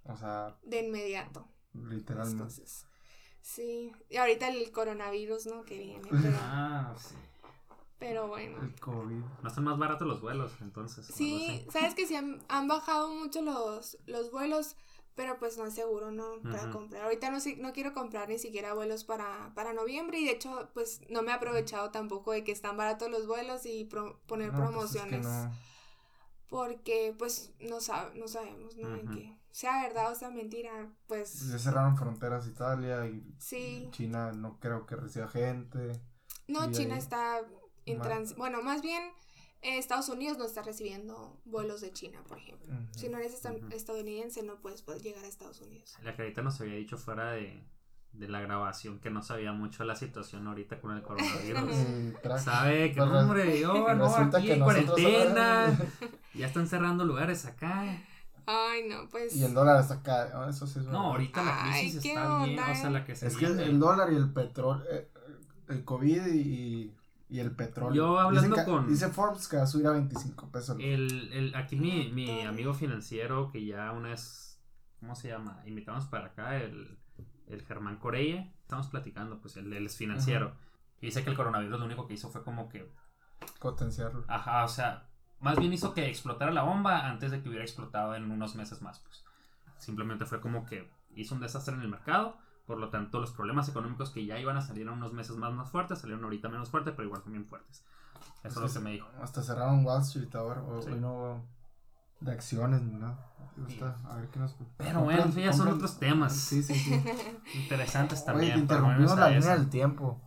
[0.07, 1.47] o sea, De inmediato.
[1.73, 2.43] las literalmente.
[2.43, 2.85] cosas.
[3.41, 5.63] Sí, y ahorita el coronavirus, ¿no?
[5.63, 7.15] Que viene, pero, Ah, sí.
[7.99, 8.61] pero bueno.
[8.61, 9.23] El COVID.
[9.41, 11.05] No están más baratos los vuelos, entonces.
[11.05, 14.75] Sí, sabes que sí han, han bajado mucho los, los vuelos,
[15.15, 16.41] pero pues no es seguro, ¿no?
[16.43, 17.03] Para comprar.
[17.05, 21.01] Ahorita no, no quiero comprar ni siquiera vuelos para, para noviembre y de hecho pues
[21.09, 24.71] no me he aprovechado tampoco de que están baratos los vuelos y pro- poner No,
[24.71, 25.25] pues es que promociones.
[25.25, 25.51] no.
[26.49, 28.95] Porque pues no, sab- no sabemos, ¿no?
[28.95, 29.17] En Ujú.
[29.57, 33.87] Que sea verdad o sea mentira, pues Ya cerraron fronteras Italia y sí.
[33.91, 35.99] China no creo que reciba gente.
[36.47, 37.41] No, China ahí- está
[37.85, 38.35] en trans...
[38.35, 39.01] Bueno, más bien
[39.63, 42.71] eh, Estados Unidos no está recibiendo vuelos de China, por ejemplo.
[42.91, 43.33] Si no eres
[43.71, 45.97] estadounidense, no puedes poder llegar a Estados Unidos.
[46.03, 47.63] La carita nos había dicho fuera de,
[48.13, 51.75] de la grabación que no sabía mucho la situación ahorita con el coronavirus.
[52.43, 52.91] ¿Sabe?
[52.91, 55.77] Que Pues no, hombre, yo no, aquí que en cuarentena.
[56.35, 57.83] Ya están cerrando lugares acá.
[58.47, 59.35] Ay, no, pues...
[59.35, 60.47] Y el dólar está acá.
[60.49, 62.59] Eso sí es No, ahorita la crisis está bien.
[62.59, 65.11] O sea, la que se Es que el dólar y el petróleo, eh,
[65.67, 66.95] el COVID y,
[67.29, 67.93] y el petróleo.
[67.93, 70.77] Yo hablando Dicen que- con- Dice Forbes que va a subir a 25 pesos.
[70.79, 74.61] El, el, aquí mi, mi amigo financiero que ya una vez,
[75.01, 75.61] ¿cómo se llama?
[75.65, 76.97] Invitamos para acá, el,
[77.47, 78.49] el Germán Corella.
[78.61, 80.55] Estamos platicando, pues él, él es financiero.
[81.01, 82.89] Y dice que el coronavirus lo único que hizo fue como que,
[83.59, 84.23] Potenciarlo.
[84.27, 85.06] ajá, o sea,
[85.39, 88.81] más bien hizo que explotara la bomba antes de que hubiera explotado en unos meses
[88.81, 89.23] más, pues.
[89.77, 92.37] Simplemente fue como que hizo un desastre en el mercado.
[92.65, 95.53] Por lo tanto, los problemas económicos que ya iban a salir en unos meses más,
[95.53, 97.85] más fuertes, salieron ahorita menos fuertes, pero igual también fuertes.
[98.43, 99.07] Eso es lo que me dijo.
[99.21, 100.61] Hasta cerraron Wall Street ahora.
[100.63, 100.91] o- Sí.
[100.91, 101.43] Hoy no
[102.19, 103.17] de acciones ni nada.
[103.67, 104.55] Está- a ver qué nos.
[104.77, 106.33] Pero bueno, ya son otros temas.
[106.35, 106.91] Sí, sí, sí.
[107.55, 108.51] Interesantes Oye, también.
[108.51, 110.19] te por interrumpimos la línea del tiempo.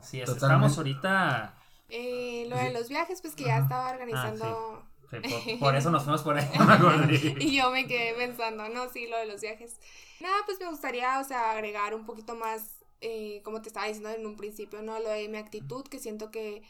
[0.00, 1.54] Sí, es- estamos ahorita.
[1.88, 4.82] Eh, lo de los viajes, pues que ya estaba organizando...
[5.10, 6.48] sí, por, por eso nos fuimos por ahí.
[7.40, 9.78] Y yo me quedé pensando, no, sí, lo de los viajes.
[10.20, 14.10] Nada, pues me gustaría, o sea, agregar un poquito más, eh, como te estaba diciendo
[14.10, 14.98] en un principio, ¿no?
[14.98, 16.62] Lo de mi actitud, que siento que,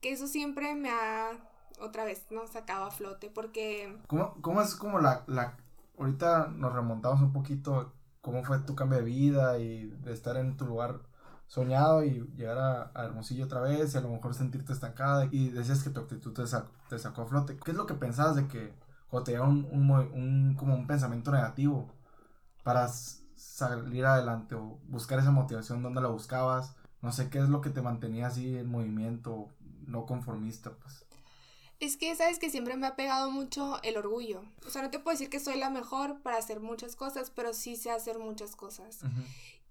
[0.00, 1.38] que eso siempre me ha,
[1.80, 2.46] otra vez, ¿no?
[2.46, 3.96] Sacado a flote, porque...
[4.06, 5.56] ¿Cómo, cómo es como la, la...
[5.98, 7.92] Ahorita nos remontamos un poquito.
[8.20, 11.00] ¿Cómo fue tu cambio de vida y de estar en tu lugar
[11.48, 15.48] soñado y llegar a, a Hermosillo otra vez y a lo mejor sentirte estancada y
[15.50, 17.56] decías que tu actitud te, sac- te sacó a flote.
[17.56, 18.72] ¿Qué es lo que pensabas de que
[19.10, 21.88] cuando te un, un, mo- un- como un pensamiento negativo
[22.62, 26.74] para salir adelante o buscar esa motivación, dónde la buscabas?
[27.02, 29.48] No sé qué es lo que te mantenía así en movimiento,
[29.86, 31.04] no conformista, pues.
[31.80, 34.42] Es que sabes que siempre me ha pegado mucho el orgullo.
[34.66, 37.54] O sea, no te puedo decir que soy la mejor para hacer muchas cosas, pero
[37.54, 38.98] sí sé hacer muchas cosas.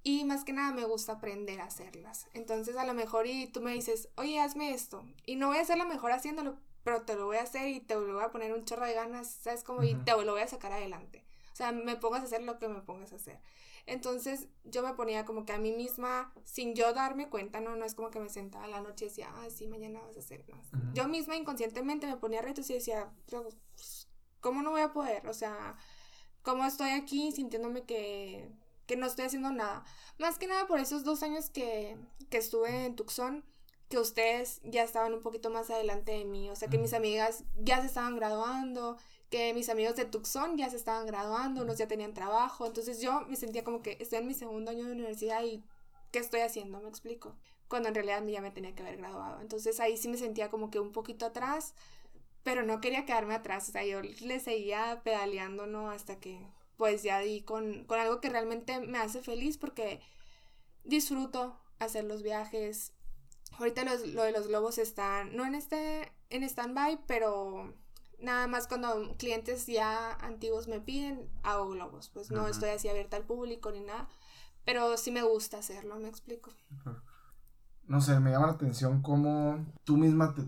[0.07, 2.27] Y más que nada me gusta aprender a hacerlas.
[2.33, 5.03] Entonces a lo mejor y tú me dices, oye, hazme esto.
[5.25, 7.81] Y no voy a ser la mejor haciéndolo, pero te lo voy a hacer y
[7.81, 9.65] te lo voy a poner un chorro de ganas, ¿sabes?
[9.65, 11.25] Como y te lo voy a sacar adelante.
[11.51, 13.41] O sea, me pongas a hacer lo que me pongas a hacer.
[13.85, 17.83] Entonces yo me ponía como que a mí misma, sin yo darme cuenta, no, no
[17.83, 20.45] es como que me sentaba la noche y decía, ah, sí, mañana vas a hacer
[20.47, 20.67] más.
[20.93, 24.07] Yo misma inconscientemente me ponía retos y decía, pues,
[24.39, 25.27] ¿cómo no voy a poder?
[25.27, 25.75] O sea,
[26.43, 28.49] ¿cómo estoy aquí sintiéndome que
[28.87, 29.83] que no estoy haciendo nada.
[30.17, 31.97] Más que nada por esos dos años que,
[32.29, 33.43] que estuve en Tucson,
[33.89, 36.49] que ustedes ya estaban un poquito más adelante de mí.
[36.49, 38.97] O sea, que mis amigas ya se estaban graduando,
[39.29, 42.65] que mis amigos de Tucson ya se estaban graduando, unos ya tenían trabajo.
[42.65, 45.63] Entonces yo me sentía como que estoy en mi segundo año de universidad y
[46.11, 46.79] ¿qué estoy haciendo?
[46.81, 47.35] Me explico.
[47.67, 49.41] Cuando en realidad ya me tenía que haber graduado.
[49.41, 51.73] Entonces ahí sí me sentía como que un poquito atrás,
[52.43, 53.67] pero no quería quedarme atrás.
[53.69, 55.91] O sea, yo le seguía pedaleando, ¿no?
[55.91, 59.99] Hasta que pues ya di con, algo que realmente me hace feliz porque
[60.83, 62.93] disfruto hacer los viajes.
[63.57, 67.73] Ahorita lo de los globos están, no en este, en stand-by, pero
[68.19, 72.09] nada más cuando clientes ya antiguos me piden, hago globos.
[72.09, 74.07] Pues no estoy así abierta al público ni nada,
[74.65, 76.51] pero sí me gusta hacerlo, me explico.
[77.87, 80.43] No sé, me llama la atención cómo tú misma te,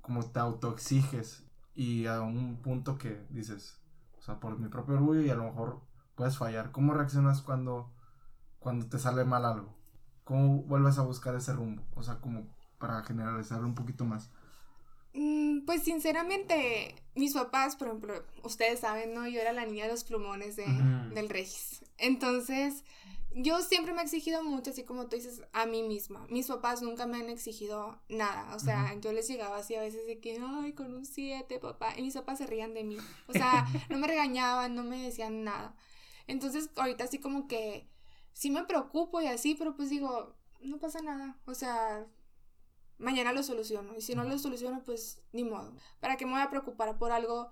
[0.00, 3.81] como te autoexiges y a un punto que dices,
[4.22, 5.80] o sea, por mi propio orgullo y a lo mejor
[6.14, 6.70] puedes fallar.
[6.70, 7.92] ¿Cómo reaccionas cuando,
[8.60, 9.74] cuando te sale mal algo?
[10.22, 11.82] ¿Cómo vuelves a buscar ese rumbo?
[11.96, 12.46] O sea, como
[12.78, 14.30] para generalizarlo un poquito más.
[15.12, 19.26] Mm, pues sinceramente, mis papás, por ejemplo, ustedes saben, ¿no?
[19.26, 20.66] Yo era la niña de los plumones de,
[21.12, 21.84] del Regis.
[21.98, 22.84] Entonces,
[23.34, 26.26] yo siempre me he exigido mucho, así como tú dices, a mí misma.
[26.28, 28.54] Mis papás nunca me han exigido nada.
[28.54, 31.94] O sea, yo les llegaba así a veces de que, ay, con un 7, papá.
[31.96, 32.98] Y mis papás se rían de mí.
[33.28, 35.74] O sea, no me regañaban, no me decían nada.
[36.26, 37.88] Entonces, ahorita así como que
[38.32, 41.38] sí me preocupo y así, pero pues digo, no pasa nada.
[41.46, 42.06] O sea,
[42.98, 43.94] mañana lo soluciono.
[43.96, 45.74] Y si no lo soluciono, pues ni modo.
[46.00, 47.50] ¿Para qué me voy a preocupar por algo,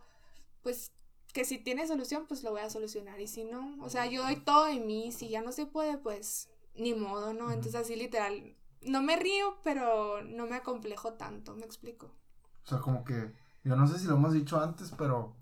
[0.63, 0.93] pues
[1.33, 3.21] que si tiene solución, pues lo voy a solucionar.
[3.21, 5.13] Y si no, o sea, yo doy todo de mí.
[5.13, 7.51] Si ya no se puede, pues ni modo, ¿no?
[7.51, 12.07] Entonces así literal, no me río, pero no me acomplejo tanto, me explico.
[12.65, 15.37] O sea, como que, yo no sé si lo hemos dicho antes, pero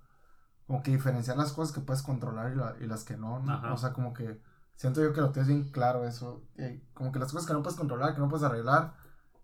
[0.66, 4.12] como que diferenciar las cosas que puedes controlar y, las que no, O sea, como
[4.12, 4.40] que
[4.74, 6.44] siento yo que lo tienes bien claro eso.
[6.94, 8.94] como que las cosas que no puedes controlar, que no puedes arreglar,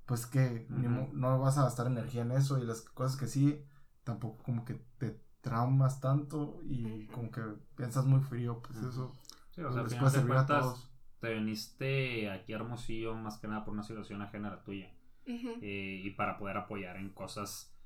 [0.07, 3.65] pues que no vas a gastar energía en eso y las cosas que sí,
[4.05, 7.43] tampoco como que te traumas tanto y como que
[7.77, 9.13] piensas muy frío, pues eso
[9.51, 10.91] sí, o sea, puede servir a todos.
[11.21, 14.91] Te viniste aquí a Hermosillo más que nada por una situación ajena a la tuya
[15.27, 17.77] eh, y para poder apoyar en cosas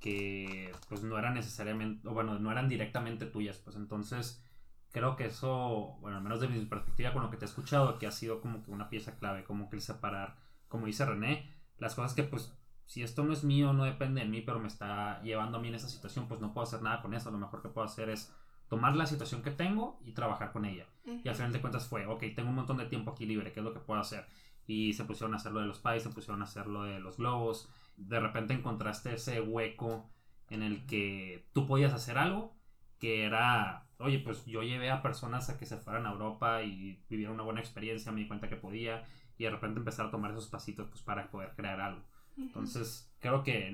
[0.00, 4.42] que pues no eran necesariamente, o bueno, no eran directamente tuyas, pues entonces
[4.90, 7.98] creo que eso, bueno, al menos de mi perspectiva con lo que te he escuchado,
[7.98, 11.54] que ha sido como que una pieza clave, como que el separar, como dice René,
[11.76, 14.68] las cosas que pues si esto no es mío, no depende de mí, pero me
[14.68, 17.30] está llevando a mí en esa situación, pues no puedo hacer nada con eso.
[17.30, 18.32] Lo mejor que puedo hacer es
[18.68, 20.86] tomar la situación que tengo y trabajar con ella.
[21.04, 23.60] Y al final de cuentas fue, ok, tengo un montón de tiempo aquí libre, ¿qué
[23.60, 24.26] es lo que puedo hacer?
[24.66, 26.98] Y se pusieron a hacer lo de los pais, se pusieron a hacer lo de
[26.98, 27.68] los globos.
[27.96, 30.08] De repente encontraste ese hueco
[30.50, 32.56] en el que tú podías hacer algo
[32.98, 37.02] que era, oye, pues yo llevé a personas a que se fueran a Europa y
[37.08, 39.04] vivieran una buena experiencia, me di cuenta que podía
[39.38, 42.02] y de repente empezar a tomar esos pasitos pues para poder crear algo.
[42.36, 43.70] Entonces, creo que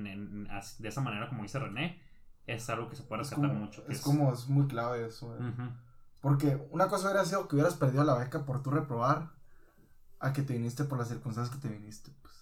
[0.78, 2.00] de esa manera, como dice René,
[2.46, 3.84] es algo que se puede rescatar mucho.
[3.88, 5.36] Es, como, es muy clave eso.
[5.36, 5.52] Eh.
[6.20, 9.30] Porque una cosa hubiera sido que hubieras perdido la beca por tu reprobar
[10.20, 12.12] a que te viniste por las circunstancias que te viniste.
[12.22, 12.32] Pues.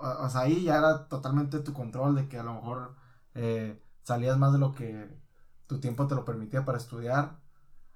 [0.00, 2.94] O, sea, ahí ya era totalmente tu control de que a lo mejor
[3.34, 5.18] eh, salías más de lo que
[5.66, 7.40] tu tiempo te lo permitía para estudiar.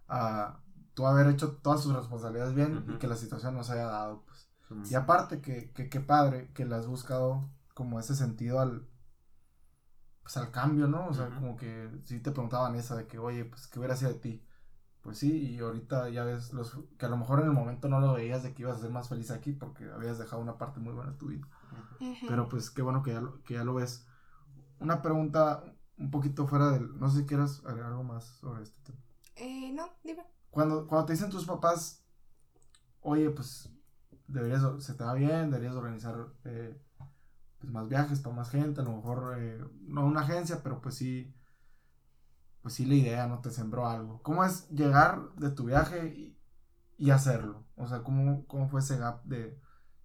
[0.09, 0.61] A
[0.95, 4.23] tú haber hecho todas tus responsabilidades bien y que la situación no se haya dado.
[4.27, 4.36] Pues.
[4.89, 8.89] Y aparte, que, que, padre que le has buscado como ese sentido al,
[10.23, 11.07] pues al cambio, ¿no?
[11.07, 14.13] O sea, como que si te preguntaban esa de que, oye, pues, ¿qué hubiera sido
[14.13, 14.47] de ti?
[15.03, 18.01] Pues sí, y ahorita ya ves los, que a lo mejor en el momento no
[18.01, 20.81] lo veías de que ibas a ser más feliz aquí porque habías dejado una parte
[20.81, 21.47] muy buena de tu vida.
[22.27, 24.05] Pero pues qué bueno que ya, lo, que ya lo ves.
[24.81, 25.63] Una pregunta
[25.97, 28.99] un poquito fuera del, no sé si quieras agregar algo más sobre este tema.
[29.37, 30.27] Eh, no, dime.
[30.51, 32.05] Cuando, cuando te dicen tus papás,
[33.01, 33.71] oye, pues
[34.29, 36.79] deberías, se te va bien, deberías organizar eh,
[37.59, 40.97] pues más viajes para más gente, a lo mejor eh, no una agencia, pero pues
[40.97, 41.35] sí,
[42.63, 43.41] pues sí la idea, ¿no?
[43.41, 44.23] Te sembró algo.
[44.23, 46.37] ¿Cómo es llegar de tu viaje
[46.99, 47.67] y, hacerlo?
[47.77, 49.59] O sea, ¿cómo, ¿cómo fue ese gap de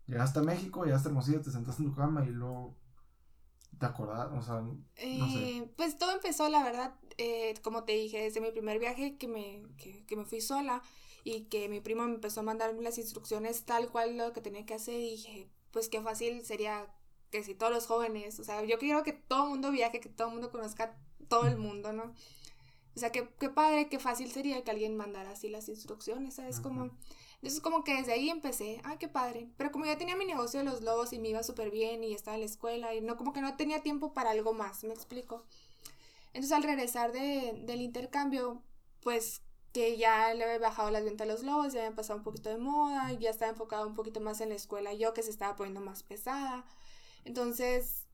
[0.07, 2.77] llegaste a México, llegaste a Hermosillo, te sentaste en tu cama y luego
[3.79, 4.29] ¿Te acordás?
[4.34, 4.63] O sea.
[4.97, 9.27] Eh, pues todo empezó, la verdad, eh, como te dije, desde mi primer viaje que
[9.27, 9.63] me,
[10.05, 10.84] que me fui sola
[11.23, 14.65] y que mi primo me empezó a mandar las instrucciones tal cual lo que tenía
[14.65, 16.88] que hacer y dije, pues qué fácil sería
[17.29, 20.10] que si todos los jóvenes, o sea, yo quiero que todo el mundo viaje, que
[20.10, 22.13] todo el mundo conozca todo el mundo, ¿no?
[22.95, 26.60] O sea, qué, qué padre, qué fácil sería que alguien mandara así las instrucciones, ¿sabes?
[26.60, 26.89] Como,
[27.36, 29.49] entonces como que desde ahí empecé, ay, qué padre.
[29.55, 32.13] Pero como ya tenía mi negocio de los lobos y me iba súper bien y
[32.13, 34.93] estaba en la escuela y no, como que no tenía tiempo para algo más, me
[34.93, 35.45] explico.
[36.34, 38.62] Entonces al regresar de, del intercambio,
[39.01, 39.41] pues
[39.73, 42.49] que ya le había bajado las ventas a los lobos, ya había pasado un poquito
[42.49, 45.55] de moda, ya estaba enfocado un poquito más en la escuela, yo que se estaba
[45.55, 46.65] poniendo más pesada.
[47.23, 48.07] Entonces,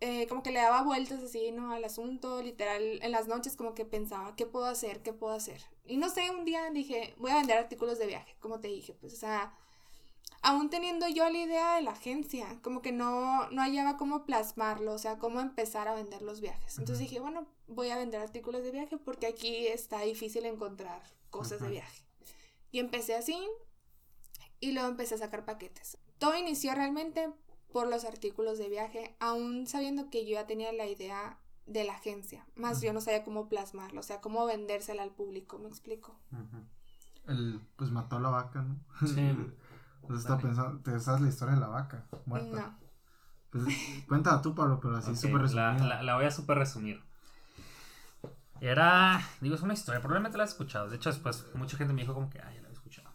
[0.00, 1.72] eh, como que le daba vueltas así, ¿no?
[1.72, 5.02] Al asunto, literal, en las noches como que pensaba, ¿qué puedo hacer?
[5.02, 5.62] ¿Qué puedo hacer?
[5.84, 8.94] Y no sé, un día dije, voy a vender artículos de viaje, como te dije,
[8.94, 9.54] pues, o sea,
[10.42, 14.92] aún teniendo yo la idea de la agencia, como que no, no hallaba cómo plasmarlo,
[14.92, 16.78] o sea, cómo empezar a vender los viajes.
[16.78, 21.00] Entonces dije, bueno, voy a vender artículos de viaje porque aquí está difícil encontrar
[21.30, 22.04] cosas de viaje.
[22.72, 23.38] Y empecé así
[24.58, 25.98] y luego empecé a sacar paquetes.
[26.18, 27.32] Todo inició realmente
[27.72, 31.94] por los artículos de viaje, aún sabiendo que yo ya tenía la idea de la
[31.94, 36.18] agencia, más yo no sabía cómo plasmarlo, o sea, cómo vendérsela al público, ¿me explico?
[37.28, 38.80] El, pues mató a la vaca, ¿no?
[39.06, 39.30] Sí.
[40.02, 42.56] Entonces estaba pensando, ¿te sabes la historia de la vaca muerta?
[42.56, 42.78] No.
[43.50, 43.64] Pues,
[44.08, 45.40] cuéntala tú, Pablo, pero así Ok, súper la,
[45.72, 45.84] resumida.
[45.86, 47.02] la- la voy a súper resumir.
[48.60, 50.88] Era, digo, es una historia, probablemente la has escuchado.
[50.88, 53.08] De hecho, después mucha gente me dijo como que, ah, ya la he escuchado.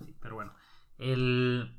[0.00, 0.52] Así, pero bueno,
[0.98, 1.76] el,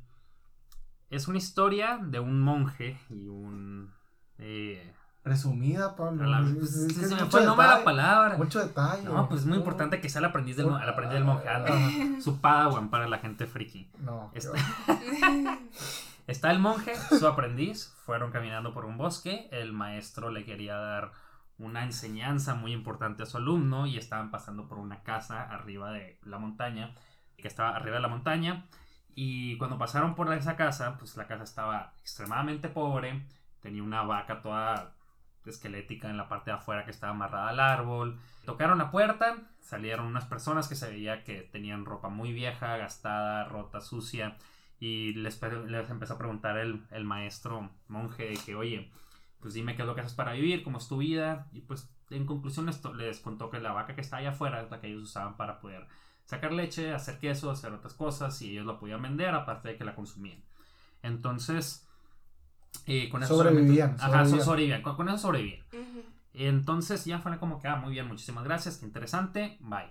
[1.09, 3.93] es una historia de un monje y un...
[4.37, 6.23] eh, Resumida, Pablo.
[6.25, 8.37] la- es- pues, es que se me mucho fue el nombre de la palabra.
[8.37, 9.03] Mucho detalle.
[9.03, 11.47] No, pues es muy importante que sea el aprendiz del, el aprendiz del monje.
[11.49, 11.71] anda.
[12.21, 13.91] Su padawan para la gente friki.
[13.99, 14.39] No, qué
[16.27, 21.11] Está el monje, su aprendiz, fueron caminando por un bosque, el maestro le quería dar
[21.57, 26.19] una enseñanza muy importante a su alumno y estaban pasando por una casa arriba de
[26.23, 26.93] la montaña,
[27.35, 28.67] que estaba arriba de la montaña,
[29.15, 33.25] y cuando pasaron por esa casa, pues la casa estaba extremadamente pobre,
[33.59, 34.91] tenía una vaca toda
[35.45, 38.19] esquelética en la parte de afuera que estaba amarrada al árbol.
[38.45, 43.45] Tocaron la puerta, salieron unas personas que se veía que tenían ropa muy vieja, gastada,
[43.45, 44.37] rota, sucia,
[44.79, 48.91] y les, les empezó a preguntar el, el maestro monje de que, oye,
[49.39, 51.47] pues dime qué es lo que haces para vivir, cómo es tu vida.
[51.51, 54.71] Y pues en conclusión les, les contó que la vaca que está allá afuera es
[54.71, 55.87] la que ellos usaban para poder
[56.25, 59.83] sacar leche, hacer queso, hacer otras cosas y ellos la podían vender aparte de que
[59.83, 60.43] la consumían.
[61.01, 61.88] Entonces,
[62.89, 64.45] eh, con eso Sobrevivían, Ajá, so- sobrevivían.
[64.45, 64.81] sobrevivían.
[64.81, 65.61] Con, con eso sobrevivían.
[65.73, 66.03] Ujú.
[66.33, 69.89] Entonces ya fue como que, ah, muy bien, muchísimas gracias, qué interesante, bye.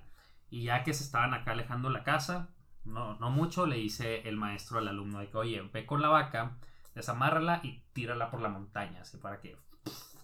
[0.50, 2.48] Y ya que se estaban acá alejando la casa,
[2.84, 6.08] no, no mucho, le dice el maestro al alumno de que, oye, ve con la
[6.08, 6.56] vaca,
[6.94, 9.56] desamárrala y tírala por la montaña, así para que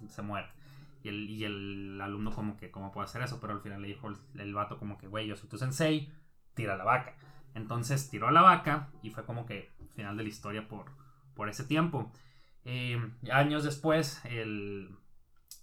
[0.08, 0.52] se muera.
[1.02, 3.38] Y el, y el alumno como que, ¿cómo puedo hacer eso?
[3.40, 6.10] Pero al final le dijo el, el vato como que, güey, yo soy tu sensei,
[6.54, 7.14] tira la vaca.
[7.54, 10.87] Entonces tiró a la vaca y fue como que final de la historia por,
[11.34, 12.10] por ese tiempo.
[12.64, 12.98] Eh,
[13.31, 14.22] años después,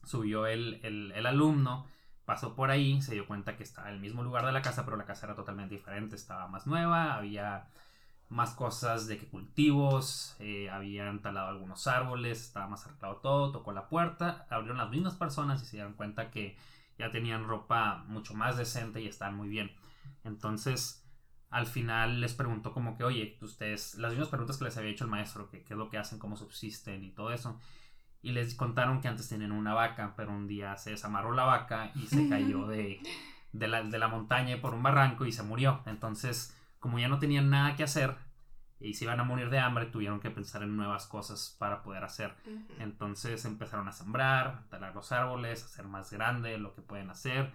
[0.04, 1.86] subió el, el, el alumno,
[2.26, 4.86] pasó por ahí, se dio cuenta que estaba en el mismo lugar de la casa,
[4.86, 7.68] pero la casa era totalmente diferente, estaba más nueva, había
[8.30, 13.74] más cosas de que cultivos, eh, habían talado algunos árboles, estaba más arreglado todo, tocó
[13.74, 16.58] la puerta, abrieron las mismas personas y se dieron cuenta que
[16.98, 19.72] ya tenían ropa mucho más decente y estaban muy bien.
[20.24, 21.01] Entonces,
[21.52, 25.04] al final les preguntó como que, oye, ustedes, las mismas preguntas que les había hecho
[25.04, 27.60] el maestro, que qué es lo que hacen, cómo subsisten y todo eso.
[28.22, 31.92] Y les contaron que antes tenían una vaca, pero un día se desamarró la vaca
[31.96, 33.02] y se cayó de,
[33.52, 35.82] de, la, de la montaña por un barranco y se murió.
[35.86, 38.16] Entonces, como ya no tenían nada que hacer
[38.80, 42.06] y se iban a morir de hambre, tuvieron que pensar en nuevas cosas para poder
[42.06, 42.34] hacer.
[42.80, 47.52] Entonces empezaron a sembrar, talar los árboles, hacer más grande lo que pueden hacer.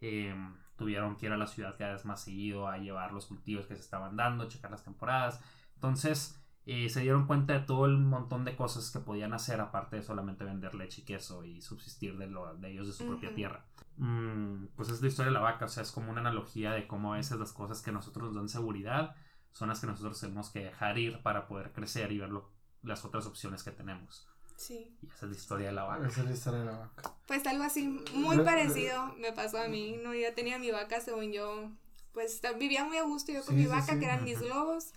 [0.00, 0.34] Eh,
[0.76, 3.74] tuvieron que ir a la ciudad cada vez más seguido a llevar los cultivos que
[3.76, 5.40] se estaban dando, checar las temporadas.
[5.74, 9.96] Entonces eh, se dieron cuenta de todo el montón de cosas que podían hacer aparte
[9.96, 13.34] de solamente vender leche y queso y subsistir de, lo, de ellos de su propia
[13.34, 13.64] tierra.
[13.96, 16.86] Mm, pues es la historia de la vaca, o sea, es como una analogía de
[16.86, 19.14] cómo a veces las cosas que nosotros nos dan seguridad
[19.52, 22.50] son las que nosotros tenemos que dejar ir para poder crecer y ver lo-
[22.82, 24.28] las otras opciones que tenemos.
[24.56, 24.96] Sí.
[25.02, 26.08] Y esa es la historia de la vaca.
[26.08, 27.14] Esa es la historia de la vaca.
[27.26, 30.14] Pues algo así muy parecido me pasó a mí, ¿no?
[30.14, 31.70] Yo tenía mi vaca, según yo,
[32.12, 33.98] pues vivía muy a gusto yo con Sí, mi vaca, sí.
[33.98, 34.92] que eran mis globos,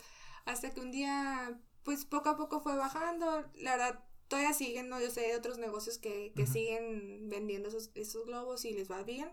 [0.46, 5.02] hasta que un día, pues poco a poco fue bajando, la verdad, todavía siguen, ¿no?
[5.02, 9.04] Yo sé de otros negocios que, que siguen vendiendo esos, esos globos y les va
[9.04, 9.30] bien,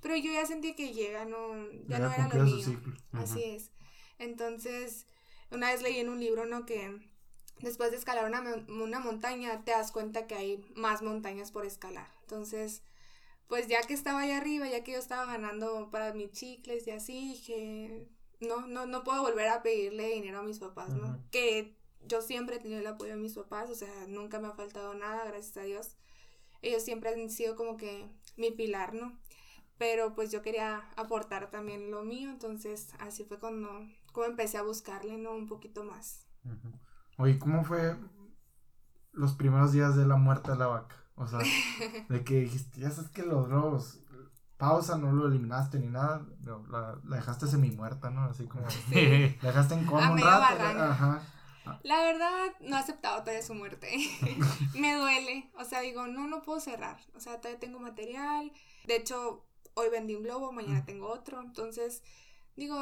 [0.00, 1.56] pero yo ya sentí que llega, no,
[1.88, 2.80] ya Ya no era lo mío.
[3.12, 3.72] Así es.
[4.18, 5.06] Entonces,
[5.50, 6.64] una vez leí en un libro, ¿no?
[6.66, 7.00] Que
[7.60, 12.08] después de escalar una, una montaña, te das cuenta que hay más montañas por escalar.
[12.22, 12.82] Entonces,
[13.48, 16.90] pues ya que estaba allá arriba, ya que yo estaba ganando para mis chicles y
[16.90, 18.08] así, dije,
[18.40, 21.22] no, no, no puedo volver a pedirle dinero a mis papás, ¿no?
[21.30, 21.76] Que
[22.06, 24.94] yo siempre he tenido el apoyo de mis papás, o sea, nunca me ha faltado
[24.94, 25.96] nada, gracias a Dios.
[26.62, 29.18] Ellos siempre han sido como que mi pilar, ¿no?
[29.78, 34.62] Pero pues yo quería aportar también lo mío, entonces así fue cuando como empecé a
[34.62, 35.32] buscarle, ¿no?
[35.34, 36.26] Un poquito más.
[37.18, 37.96] Oye, ¿cómo fue
[39.12, 40.96] los primeros días de la muerte de la vaca?
[41.14, 41.38] O sea,
[42.08, 44.00] de que dijiste, ya sabes que los globos,
[44.58, 48.24] pausa, no lo eliminaste ni nada, no, la, la dejaste semi muerta, ¿no?
[48.24, 49.36] Así como, Sí.
[49.42, 50.62] la dejaste en coma un rato.
[50.82, 51.22] Ajá.
[51.82, 53.90] La verdad, no he aceptado todavía su muerte.
[54.78, 55.50] me duele.
[55.58, 56.96] O sea, digo, no, no puedo cerrar.
[57.14, 58.52] O sea, todavía tengo material.
[58.86, 59.44] De hecho,
[59.74, 60.86] hoy vendí un globo, mañana Mm.
[60.86, 61.40] tengo otro.
[61.40, 62.04] Entonces,
[62.54, 62.76] digo,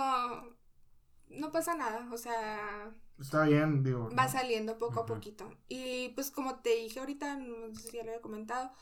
[1.30, 2.07] no pasa nada.
[2.12, 4.10] O sea, Está bien, digo.
[4.10, 4.32] va ¿no?
[4.32, 5.50] saliendo poco a poquito.
[5.68, 8.72] Y pues como te dije ahorita, no sé si ya lo había comentado,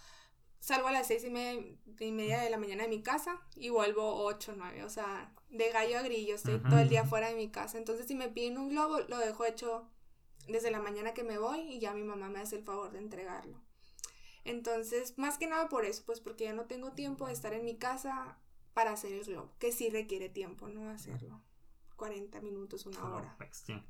[0.58, 1.62] salgo a las seis y media,
[2.00, 4.84] y media de la mañana de mi casa y vuelvo ocho, nueve.
[4.84, 7.78] O sea, de gallo a grillo, estoy todo el día fuera de mi casa.
[7.78, 9.88] Entonces si me piden un globo, lo dejo hecho
[10.48, 12.98] desde la mañana que me voy y ya mi mamá me hace el favor de
[12.98, 13.60] entregarlo.
[14.44, 17.64] Entonces, más que nada por eso, pues porque ya no tengo tiempo de estar en
[17.64, 18.38] mi casa
[18.74, 20.90] para hacer el globo, que sí requiere tiempo, ¿no?
[20.90, 21.40] Hacerlo.
[21.96, 23.36] 40 minutos, una hora.
[23.38, 23.84] bestia.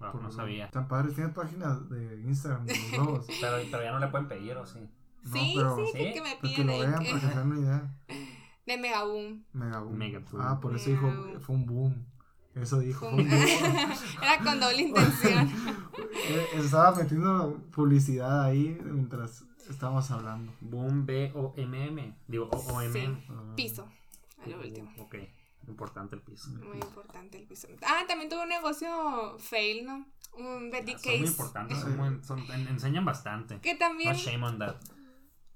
[0.00, 0.70] Wow, Por no sabía.
[0.70, 3.26] Tan padre, tienes páginas de Instagram de los.
[3.40, 4.80] Pero, pero ya no le pueden pedir, ¿o sí?
[5.24, 5.98] No, sí, pero- sí, ¿Sí?
[5.98, 7.94] que, que me Pues que piden lo vean para que se den una idea.
[8.66, 9.44] de Megaboom.
[9.52, 9.96] Megaboom.
[9.96, 10.42] Megaboom.
[10.42, 11.10] Ah, por eso dijo,
[11.40, 12.06] fue un boom.
[12.54, 13.92] Eso dijo, Fue fue un- boom.
[14.22, 15.48] Era con doble intención.
[16.28, 20.52] Eh, Estaba metiendo publicidad ahí mientras estábamos hablando.
[20.60, 22.14] Boom B-O-M-M.
[22.28, 22.92] Digo, O-O-M.
[22.92, 23.24] Sí.
[23.30, 23.88] Ah, Piso.
[24.44, 24.90] A lo último.
[24.98, 25.14] Ok,
[25.68, 26.50] importante el piso.
[26.50, 27.68] Muy importante el piso.
[27.82, 30.06] Ah, también tuve un negocio fail, ¿no?
[30.38, 31.30] Un Betty Ah, Son muy Case.
[31.30, 33.60] importantes, son muy- son- en- enseñan bastante.
[33.60, 34.76] Que también, No shame on that.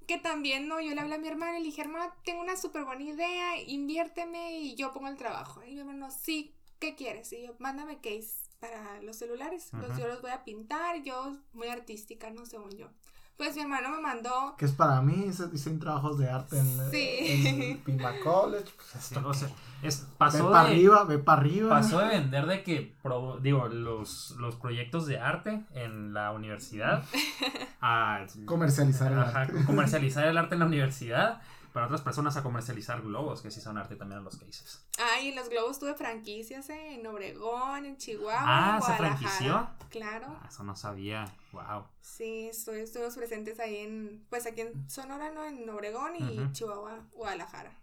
[0.07, 0.81] que también, ¿no?
[0.81, 3.61] Yo le hablé a mi hermana y le dije, hermana, tengo una súper buena idea,
[3.63, 5.63] inviérteme y yo pongo el trabajo.
[5.65, 7.33] Y mi hermano, sí, ¿qué quieres?
[7.33, 9.73] Y yo, mándame case para los celulares.
[9.73, 10.01] Los, Ujú.
[10.01, 12.47] yo los voy a pintar, yo muy artística, ¿no?
[12.47, 12.89] Según yo.
[13.37, 16.91] Pues mi hermano me mandó Que es para mí, se dicen trabajos de arte en,
[16.91, 17.47] Sí.
[17.47, 18.65] en Pima College.
[18.77, 19.49] Pues Sí, esto o sea,
[19.83, 19.89] qué.
[19.89, 21.69] es, ve pasó para de, arriba, ve para arriba.
[21.69, 27.05] pasó de vender de que, pro- digo, los, los proyectos de arte en la universidad
[27.83, 29.65] a Comercializar el Ajá, arte.
[29.67, 31.43] comercializar el arte en la universidad
[31.77, 34.83] para otras personas a comercializar globos, que sí son arte también en los cases.
[34.99, 36.95] Ay, en los globos tuve franquicias ¿eh?
[36.95, 38.33] en Obregón, en Chihuahua.
[38.39, 39.19] Ah, en ¿se Guadalajara.
[39.19, 39.71] franquició?
[39.91, 40.27] Claro.
[40.41, 41.27] Ah, eso no sabía.
[41.53, 41.85] Wow.
[42.01, 45.45] Sí, estoy, estuvimos presentes ahí en, pues aquí en Sonora, ¿no?
[45.45, 46.51] En Obregón y.
[46.53, 47.79] Chihuahua, Guadalajara.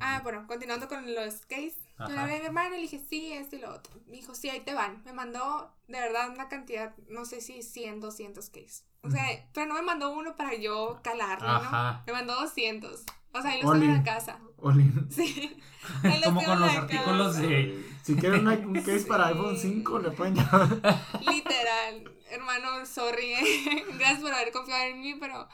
[0.00, 1.74] Ah, bueno, continuando con los case.
[1.98, 2.22] Yo le Ajá.
[2.22, 3.92] hablé a mi hermano y le dije, sí, esto y lo otro.
[4.06, 5.02] Me dijo, sí, ahí te van.
[5.04, 8.84] Me mandó, de verdad, una cantidad, no sé si 100, 200 case.
[9.02, 9.24] O sea,
[9.54, 11.92] pero no me mandó uno para yo calarlo, Ajá.
[11.98, 12.02] ¿no?
[12.06, 13.04] Me mandó 200.
[13.32, 14.38] O sea, ahí los tengo en la casa.
[14.58, 15.08] Olin.
[15.10, 15.60] Sí.
[16.02, 17.46] Ahí Como con los la artículos casa.
[17.46, 17.84] de...
[18.02, 20.68] Si quieren un case para iPhone 5, le pueden llamar.
[21.20, 23.32] Literal, hermano, sorry.
[23.34, 23.84] eh.
[23.98, 25.48] Gracias por haber confiado en mí, pero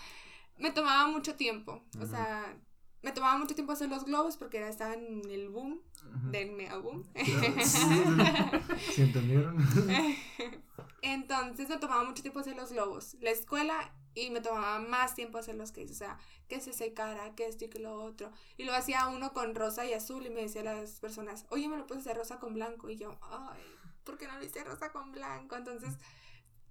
[0.59, 1.82] me tomaba mucho tiempo.
[1.97, 2.07] O Ujú.
[2.09, 2.57] sea,
[3.05, 5.82] me tomaba mucho tiempo hacer los globos porque estaba en el boom
[6.30, 7.05] del mega boom.
[8.92, 9.59] Si entendieron.
[11.02, 13.16] Entonces me tomaba mucho tiempo hacer los globos.
[13.20, 15.90] La escuela y me tomaba más tiempo hacer los cases.
[15.90, 18.32] O sea, que se secara, que esto y que lo otro.
[18.57, 21.76] Y lo hacía uno con rosa y azul y me decía las personas, oye, me
[21.76, 22.88] lo puedes hacer rosa con blanco.
[22.88, 23.61] Y yo, ay,
[24.05, 25.57] ¿por qué no lo hice rosa con blanco?
[25.57, 25.92] Entonces,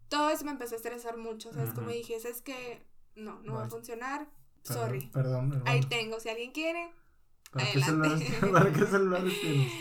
[0.09, 1.49] todo eso me empezó a estresar mucho.
[1.49, 2.83] O sea, es como dije, es que
[3.15, 4.27] no, no va a funcionar.
[4.65, 5.05] Perdón, Sorry.
[5.07, 5.63] Perdón, hermano.
[5.65, 6.89] Ahí tengo, si alguien quiere,
[7.51, 8.25] ¿Para qué, adelante.
[8.25, 9.71] celulares, ¿Para qué celulares tienes?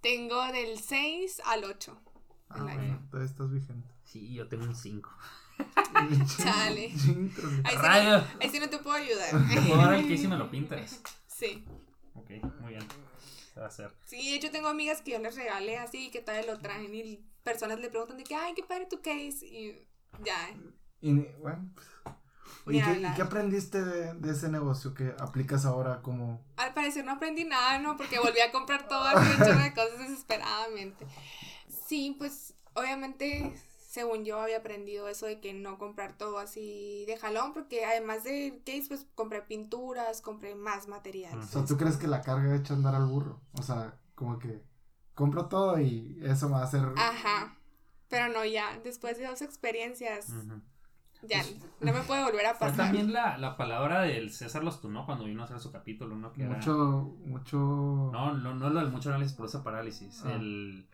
[0.00, 2.00] tengo del 6 al 8.
[2.48, 3.94] Ah, bueno, todavía estás vigente.
[4.04, 5.10] Sí, yo tengo un 5.
[6.38, 6.84] Chale.
[6.84, 7.32] Ahí sí,
[7.76, 8.18] ¡Rayo!
[8.18, 9.30] no, ahí sí no te puedo ayudar.
[9.48, 11.00] Te puedo dar el case y me lo pintas.
[11.26, 11.64] Sí.
[12.14, 12.30] Ok,
[12.60, 12.86] muy bien.
[13.54, 13.90] Se va a hacer.
[14.04, 17.20] Sí, de hecho tengo amigas que yo les regalé así que todavía lo traen y
[17.42, 19.86] personas le preguntan de que, ay, qué padre tu case y
[20.22, 20.50] ya.
[21.00, 21.86] Y bueno, pues,
[22.66, 23.14] ¿y, qué, y hablar.
[23.14, 26.44] qué aprendiste de, de ese negocio que aplicas ahora como...
[26.56, 27.96] Al parecer no aprendí nada, ¿no?
[27.96, 29.04] Porque volví a comprar todo
[29.38, 31.06] chorro de cosas desesperadamente.
[31.86, 33.54] Sí, pues obviamente,
[33.88, 38.24] según yo había aprendido eso de que no comprar todo así de jalón, porque además
[38.24, 41.38] de case, pues compré pinturas, compré más material.
[41.38, 43.40] O sea, ¿tú crees que la carga echa a andar al burro?
[43.52, 44.62] O sea, como que
[45.14, 46.82] compro todo y eso me va a hacer...
[46.96, 47.56] Ajá.
[48.08, 50.60] Pero no, ya, después de dos experiencias, Ujú.
[51.22, 51.42] Ya,
[51.80, 52.86] no me puede volver a Fue pasar.
[52.86, 56.32] también la, la palabra del César Los Tunó cuando vino a hacer su capítulo, ¿no?
[56.32, 57.56] Que era- mucho, mucho...
[58.12, 60.22] No, no, no lo del mucho análisis por esa parálisis.
[60.24, 60.32] Ah.
[60.32, 60.86] El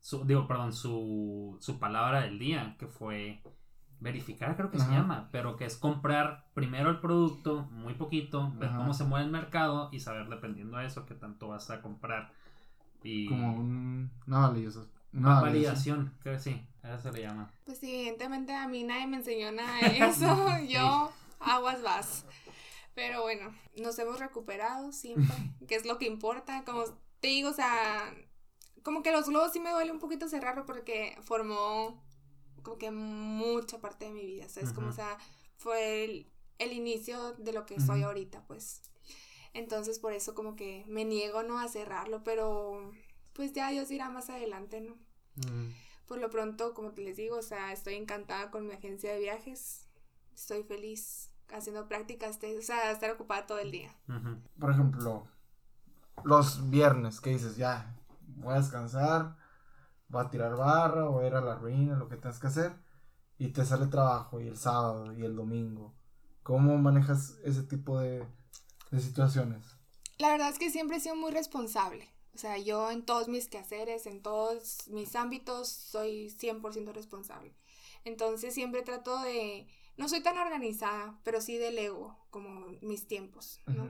[0.00, 3.42] su, digo, perdón, su, su palabra del día, que fue
[4.00, 8.68] verificar, creo que se llama, pero que es comprar primero el producto, muy poquito, ver
[8.68, 8.76] Ajá.
[8.78, 12.32] cómo se mueve el mercado y saber dependiendo de eso qué tanto vas a comprar.
[13.02, 14.84] Y Como un, una validación.
[14.84, 15.42] Una una validación.
[15.42, 17.50] validación, creo que sí, eso se le llama.
[17.64, 20.58] Pues evidentemente a mí nadie me enseñó nada de eso.
[20.68, 22.24] Yo, aguas vas.
[22.94, 25.34] Pero bueno, nos hemos recuperado siempre,
[25.68, 26.64] que es lo que importa.
[26.64, 26.84] Como
[27.20, 28.14] te digo, o sea,
[28.82, 32.02] como que los globos sí me duele un poquito cerrarlo porque formó
[32.62, 34.48] como que mucha parte de mi vida.
[34.48, 34.72] ¿Sabes?
[34.72, 35.18] Como, o sea,
[35.56, 38.82] fue el, el inicio de lo que soy ahorita, pues.
[39.52, 41.58] Entonces, por eso como que me niego, ¿no?
[41.60, 42.92] A cerrarlo, pero
[43.34, 44.94] pues ya Dios dirá más adelante, ¿no?
[45.36, 45.72] Mm.
[46.06, 49.18] Por lo pronto, como te les digo, o sea, estoy encantada con mi agencia de
[49.18, 49.88] viajes.
[50.34, 53.94] Estoy feliz haciendo prácticas, o sea, estar ocupada todo el día.
[54.58, 55.26] Por ejemplo,
[56.24, 57.56] los viernes, que dices?
[57.56, 57.96] Ya,
[58.36, 59.36] voy a descansar,
[60.08, 62.72] voy a tirar barra, voy a ir a la ruina, lo que tengas que hacer.
[63.38, 65.94] Y te sale trabajo, y el sábado, y el domingo.
[66.42, 68.24] ¿Cómo manejas ese tipo de,
[68.90, 69.76] de situaciones?
[70.18, 72.13] La verdad es que siempre he sido muy responsable.
[72.34, 77.54] O sea, yo en todos mis quehaceres, en todos mis ámbitos, soy 100% responsable.
[78.04, 79.66] Entonces siempre trato de...
[79.96, 83.86] No soy tan organizada, pero sí delego como mis tiempos, ¿no?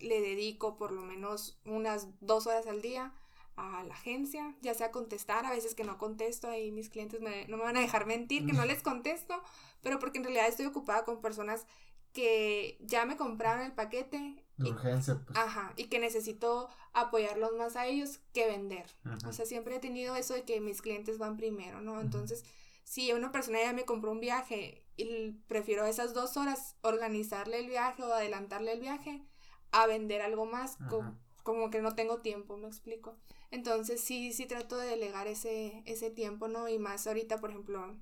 [0.00, 3.12] Le dedico por lo menos unas dos horas al día
[3.56, 7.46] a la agencia, ya sea contestar, a veces que no contesto, ahí mis clientes me-
[7.48, 9.42] no me van a dejar mentir, que no les contesto,
[9.82, 11.66] pero porque en realidad estoy ocupada con personas
[12.14, 15.38] que ya me compraron el paquete De urgencia, pues.
[15.38, 18.86] ajá, y que necesito apoyarlos más a ellos que vender.
[19.26, 22.00] O sea, siempre he tenido eso de que mis clientes van primero, ¿no?
[22.00, 22.44] Entonces,
[22.84, 27.68] si una persona ya me compró un viaje y prefiero esas dos horas organizarle el
[27.68, 29.22] viaje o adelantarle el viaje
[29.70, 31.14] a vender algo más, co- Ajá.
[31.42, 33.16] como que no tengo tiempo, me explico.
[33.50, 36.68] Entonces, sí, sí trato de delegar ese, ese tiempo, ¿no?
[36.68, 37.96] Y más ahorita, por ejemplo,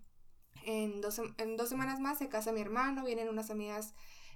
[0.65, 3.95] en dos, en dos semanas más se casa mi hermano, vienen unas amigas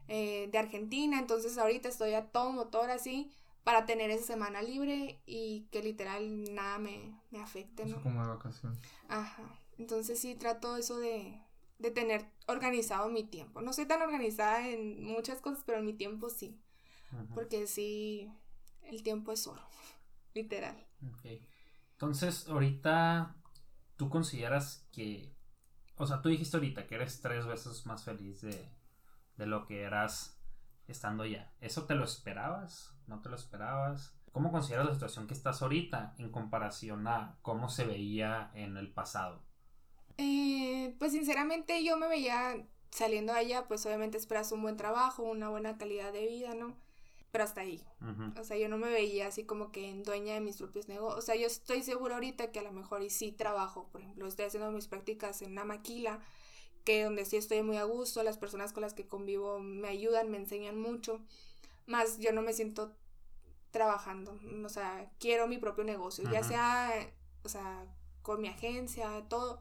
[0.09, 3.31] eh, de Argentina, entonces ahorita estoy a todo motor así
[3.65, 8.03] para tener esa semana libre y que literal nada me, me afecte, Eso ¿no?
[8.03, 8.79] como de vacación.
[9.09, 9.43] Ajá.
[9.79, 11.41] Entonces sí trato eso de,
[11.79, 13.63] de tener organizado mi tiempo.
[13.63, 16.61] No soy tan organizada en muchas cosas, pero en mi tiempo sí.
[17.33, 18.29] Porque sí,
[18.83, 19.63] el tiempo es oro.
[20.35, 20.77] Literal.
[21.13, 21.41] Ok.
[21.93, 23.37] Entonces, ahorita,
[23.97, 25.33] ¿tú consideras que,
[25.97, 28.69] o sea, tú dijiste ahorita que eres tres veces más feliz de,
[29.37, 30.39] de lo que eras
[30.89, 31.53] estando ya?
[31.61, 32.95] ¿Eso te lo esperabas?
[33.07, 34.15] ¿No te lo esperabas?
[34.33, 38.93] ¿Cómo consideras la situación que estás ahorita en comparación a cómo se veía en el
[38.93, 39.43] pasado?
[40.19, 45.49] Eh, pues sinceramente yo me veía saliendo allá, pues obviamente esperas un buen trabajo, una
[45.49, 46.77] buena calidad de vida, ¿no?
[47.33, 47.85] Pero hasta ahí.
[48.39, 51.19] O sea, yo no me veía así como que en dueña de mis propios negocios.
[51.19, 53.89] O sea, yo estoy segura ahorita que a lo mejor y sí trabajo.
[53.91, 56.21] Por ejemplo, estoy haciendo mis prácticas en una maquila,
[56.85, 60.31] que donde sí estoy muy a gusto, las personas con las que convivo me ayudan,
[60.31, 61.21] me enseñan mucho.
[61.87, 62.93] Más yo no me siento
[63.71, 64.39] trabajando.
[64.65, 66.93] O sea, quiero mi propio negocio, ya sea,
[67.43, 67.87] o sea,
[68.23, 69.59] con mi agencia, todo,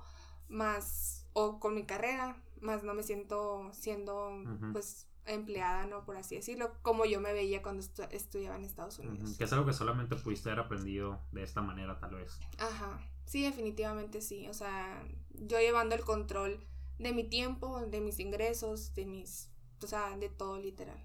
[0.50, 4.32] más, o con mi carrera, más no me siento siendo,
[4.72, 6.04] pues, empleada, ¿no?
[6.06, 9.38] Por así decirlo, como yo me veía cuando estu- estudiaba en Estados Unidos.
[9.38, 12.40] Que es algo que solamente pudiste haber aprendido de esta manera, tal vez.
[12.60, 14.48] Ajá, sí, definitivamente sí.
[14.50, 15.02] O sea,
[15.32, 16.60] yo llevando el control
[17.00, 19.50] de mi tiempo, de mis ingresos, de mis,
[19.84, 21.02] o sea, de todo literal.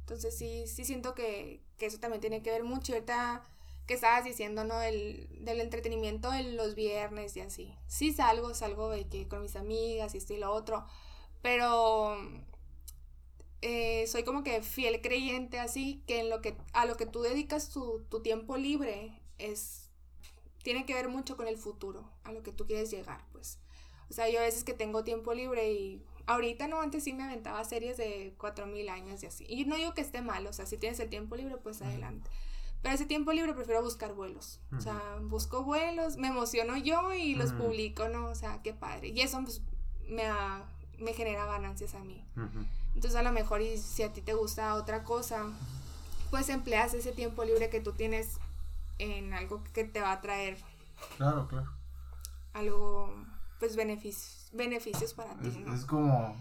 [0.00, 2.92] Entonces sí, sí siento que, que eso también tiene que ver mucho.
[2.92, 3.46] Ahorita
[3.86, 4.78] que estabas diciendo, ¿no?
[4.78, 7.74] Del, del entretenimiento en los viernes y así.
[7.86, 10.84] Sí salgo, salgo de que con mis amigas y esto y lo otro,
[11.42, 12.16] pero
[13.60, 17.22] eh, soy como que fiel creyente así, que en lo que, a lo que tú
[17.22, 19.88] dedicas tu, tu tiempo libre es,
[20.62, 23.58] tiene que ver mucho con el futuro, a lo que tú quieres llegar, pues.
[24.12, 27.22] O sea, yo a veces que tengo tiempo libre y ahorita no, antes sí me
[27.24, 29.46] aventaba series de 4000 años y así.
[29.48, 32.30] Y no digo que esté mal, o sea, si tienes el tiempo libre, pues adelante.
[32.82, 34.60] Pero ese tiempo libre prefiero buscar vuelos.
[34.76, 38.26] O sea, busco vuelos, me emociono yo y los publico, ¿no?
[38.26, 39.08] O sea, qué padre.
[39.08, 39.62] Y eso pues,
[40.08, 40.62] me, ha-
[40.98, 42.22] me genera ganancias a mí.
[42.94, 45.46] Entonces a lo mejor y si a ti te gusta otra cosa,
[46.30, 48.36] pues empleas ese tiempo libre que tú tienes
[48.98, 50.58] en algo que te va a traer
[51.16, 51.72] Claro, claro.
[52.52, 53.14] algo,
[53.62, 55.72] pues beneficios, beneficios para ti, Es, ¿no?
[55.72, 56.34] es como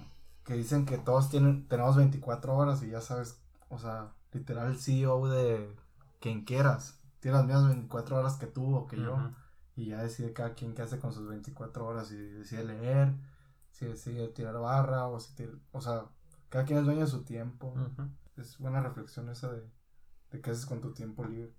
[0.44, 5.28] que dicen que todos tienen, tenemos 24 horas y ya sabes, o sea, literal CEO
[5.28, 5.76] de
[6.20, 7.00] quien quieras.
[7.20, 9.20] Tiene las mismas 24 horas que tú o que yo.
[9.76, 12.08] Y ya decide cada quien qué hace con sus 24 horas.
[12.08, 13.14] Si decide leer,
[13.70, 16.06] si decide tirar barra o si te- o sea,
[16.50, 17.72] cada quien es dueño de su tiempo.
[18.36, 19.62] Es buena reflexión esa de,
[20.32, 21.54] de qué haces con tu tiempo libre.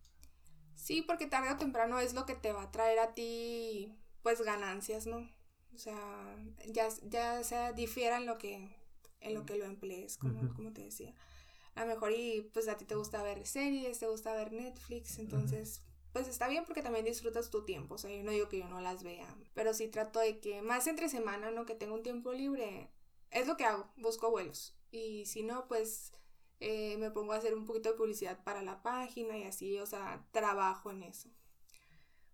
[0.75, 4.43] Sí, porque tarde o temprano es lo que te va a traer a ti, pues,
[4.43, 5.29] ganancias, ¿no?
[5.75, 8.77] O sea, ya, ya sea difiera en lo que,
[9.20, 11.14] en lo que lo emplees, como, como te decía.
[11.75, 15.18] A lo mejor y pues a ti te gusta ver series, te gusta ver Netflix,
[15.18, 18.59] entonces pues está bien porque también disfrutas tu tiempo, o sea, yo no digo que
[18.59, 21.64] yo no las vea, pero sí trato de que más entre semana, ¿no?
[21.64, 22.91] Que tengo un tiempo libre,
[23.31, 26.12] es lo que hago, busco vuelos y si no, pues
[26.61, 29.87] eh, me pongo a hacer un poquito de publicidad para la página y así, o
[29.87, 31.31] sea, trabajo en eso.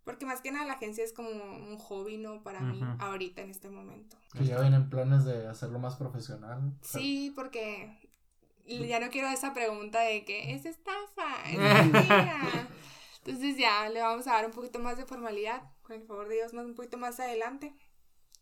[0.09, 2.43] Porque más que nada la agencia es como un hobby, ¿no?
[2.43, 4.17] Para mí, ahorita en este momento.
[4.33, 6.73] Que ya vienen planes de hacerlo más profesional.
[6.81, 7.95] Sí, porque
[8.67, 11.59] ya no quiero esa pregunta de que es estafa, es
[11.93, 12.69] mentira.
[13.23, 16.37] Entonces ya le vamos a dar un poquito más de formalidad, con el favor de
[16.37, 17.75] Dios, más un poquito más adelante.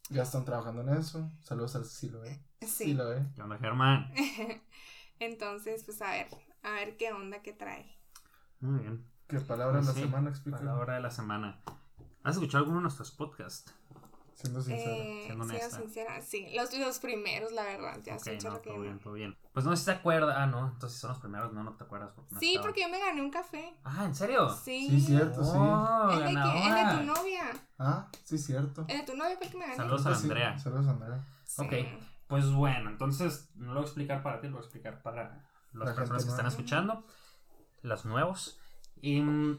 [0.08, 1.28] Ya están trabajando en eso.
[1.42, 2.44] Saludos al sí lo ve.
[2.64, 3.26] Sí lo ve.
[3.34, 4.14] ¿Qué onda, Germán?
[5.18, 6.28] Entonces, pues a ver,
[6.62, 7.98] a ver qué onda que trae.
[8.60, 9.15] Muy bien.
[9.28, 10.58] ¿Qué palabra de la Sí, semana explica?
[10.58, 11.60] Palabra de la semana.
[12.22, 13.72] ¿Has escuchado alguno de nuestros podcasts?
[14.34, 14.90] Siendo sincero.
[14.92, 15.78] Eh, siendo siendo honesta.
[15.80, 19.00] sincera, sí, los, los primeros, la verdad, ya ok, se no, todo bien, no.
[19.00, 19.38] todo bien.
[19.54, 20.36] Pues no sé si te acuerdas.
[20.38, 22.10] Ah, no, entonces si son los primeros, no, no te acuerdas.
[22.14, 22.66] Porque no Sí, estaba.
[22.66, 23.74] porque yo me gané un café.
[23.82, 24.50] Ah, ¿en serio?
[24.50, 24.88] Sí.
[24.90, 25.50] Sí, cierto, sí.
[25.54, 27.44] Oh, El de, que- el de tu novia.
[27.78, 28.84] Ah, sí, cierto.
[28.88, 29.76] El de tu novia fue el que me gané.
[29.76, 30.58] Saludos a Pues sí, Andrea.
[30.58, 31.24] Saludos a Andrea.
[31.44, 31.62] Sí.
[31.64, 31.72] Ok.
[32.26, 35.22] Pues bueno, entonces no lo voy a explicar para ti, lo voy a explicar para
[35.72, 37.06] las La personas que gente están escuchando,
[37.82, 38.60] los nuevos.
[39.00, 39.58] Y mm,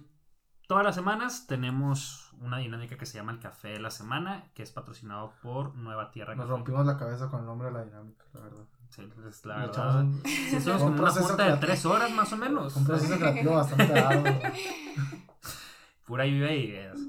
[0.68, 4.64] todas las semanas tenemos una dinámica que se llama el Café de la Semana, que
[4.64, 6.52] es patrocinado por Nueva Tierra Nos Café.
[6.58, 8.64] rompimos la cabeza con el nombre de la dinámica, la verdad.
[8.90, 10.02] Sí, pues, la Le verdad.
[10.02, 12.76] un, Sí, un como una proceso junta de tres horas más o menos.
[12.76, 14.40] un proceso creativo bastante arduo.
[16.06, 17.00] Pura lluvia de ideas.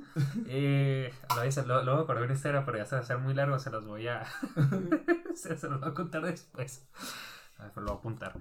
[0.46, 3.32] Eh, lo hice, lo- luego acordé una historia, pero ya se va a hacer muy
[3.32, 4.24] largo, se los voy a.
[5.36, 6.84] se, se los voy a contar después.
[7.58, 8.34] A ver, pero lo voy a apuntar.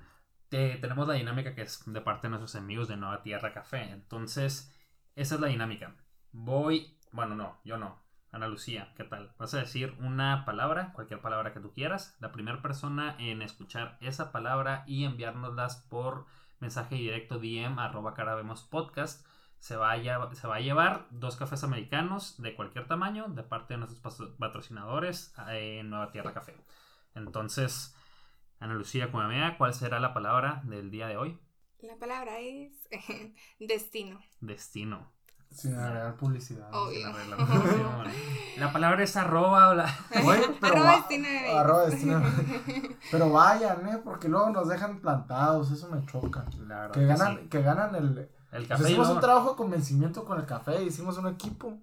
[0.49, 3.83] Te- tenemos la dinámica que es de parte de nuestros amigos de Nueva Tierra Café.
[3.91, 4.73] Entonces,
[5.15, 5.95] esa es la dinámica.
[6.31, 6.97] Voy.
[7.11, 8.01] Bueno, no, yo no.
[8.31, 9.33] Ana Lucía, ¿qué tal?
[9.39, 12.15] Vas a decir una palabra, cualquier palabra que tú quieras.
[12.19, 16.25] La primera persona en escuchar esa palabra y enviárnoslas por
[16.59, 19.25] mensaje directo DM arroba carabemos podcast
[19.59, 23.43] se va, a, lle- se va a llevar dos cafés americanos de cualquier tamaño de
[23.43, 26.55] parte de nuestros patrocinadores eh, en Nueva Tierra Café.
[27.15, 27.95] Entonces,
[28.59, 31.39] Ana Lucía Cuamea, ¿cuál será la palabra del día de hoy?
[31.81, 32.71] La palabra es
[33.59, 34.19] destino.
[34.41, 35.11] Destino.
[35.49, 36.67] Sin agregar publicidad.
[36.73, 36.97] Obvio.
[36.97, 38.03] Sin arreglar la pronunciación.
[38.57, 39.85] La palabra es arroba o la...
[40.25, 42.23] Oye, pero Arroba va- destino de arroba destino.
[43.11, 44.01] Pero vayan, ¿eh?
[44.03, 46.43] Porque luego nos dejan plantados, eso me choca.
[46.67, 47.47] La verdad Que que ganan, sí.
[47.49, 48.29] que ganan el...
[48.51, 51.77] El café hicimos un trabajo de convencimiento con el café, hicimos un equipo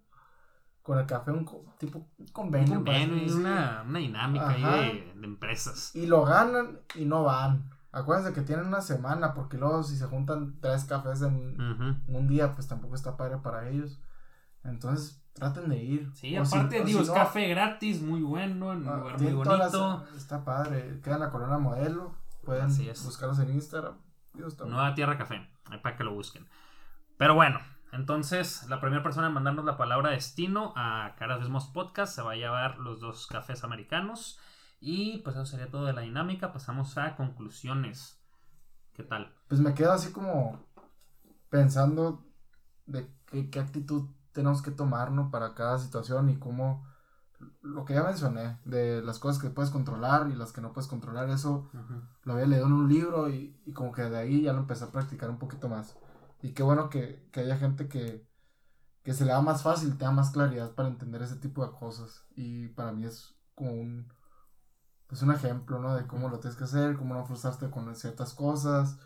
[0.85, 2.75] con el café, un co- tipo un un convenio.
[2.77, 3.35] convenio, parece, sí.
[3.41, 5.91] una, una dinámica ahí de, de empresas.
[5.97, 7.69] Y lo ganan y no van.
[7.91, 12.53] Acuérdense que tienen una semana, porque luego si se juntan tres cafés en un día,
[12.53, 14.01] pues tampoco está padre para ellos.
[14.63, 16.11] Entonces, traten de ir.
[16.15, 18.89] Sí, O si- aparte, o digo, si es no, café gratis, muy bueno, en un
[18.89, 20.07] ah, lugar muy las- bonito.
[20.17, 21.01] está padre.
[21.03, 22.15] Quedan la corona modelo.
[22.45, 23.95] Pueden buscarlos en Instagram.
[24.35, 25.49] Dios, Nueva Tierra Café,
[25.83, 26.47] para que lo busquen.
[27.17, 27.59] Pero bueno,
[27.95, 32.33] entonces la primera persona en mandarnos la palabra destino a Caras Mismos Podcast se va
[32.33, 34.39] a llevar los dos cafés americanos.
[34.81, 36.53] Y pues eso sería todo de la dinámica.
[36.53, 38.21] Pasamos a conclusiones.
[38.93, 39.33] ¿Qué tal?
[39.49, 40.67] Pues me quedo así como
[41.49, 42.27] pensando
[42.87, 45.31] de qué, qué actitud tenemos que tomar, ¿no?
[45.31, 46.85] Para cada situación y cómo,
[47.63, 50.89] lo que ya mencioné, de las cosas que puedes controlar y las que no puedes
[50.89, 51.71] controlar, eso
[52.25, 54.85] lo había leído en un libro y, y como que de ahí ya lo empecé
[54.85, 55.97] a practicar un poquito más.
[56.45, 58.29] Y qué bueno que, que haya gente que,
[59.03, 61.73] que se le da más fácil, te da más claridad para entender ese tipo de
[61.73, 62.27] cosas.
[62.37, 64.13] Y para mí es como un,
[65.07, 65.97] pues un ejemplo, ¿no?
[65.97, 68.99] De cómo lo tienes que hacer, cómo no frustrarte con ciertas cosas.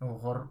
[0.00, 0.50] A lo mejor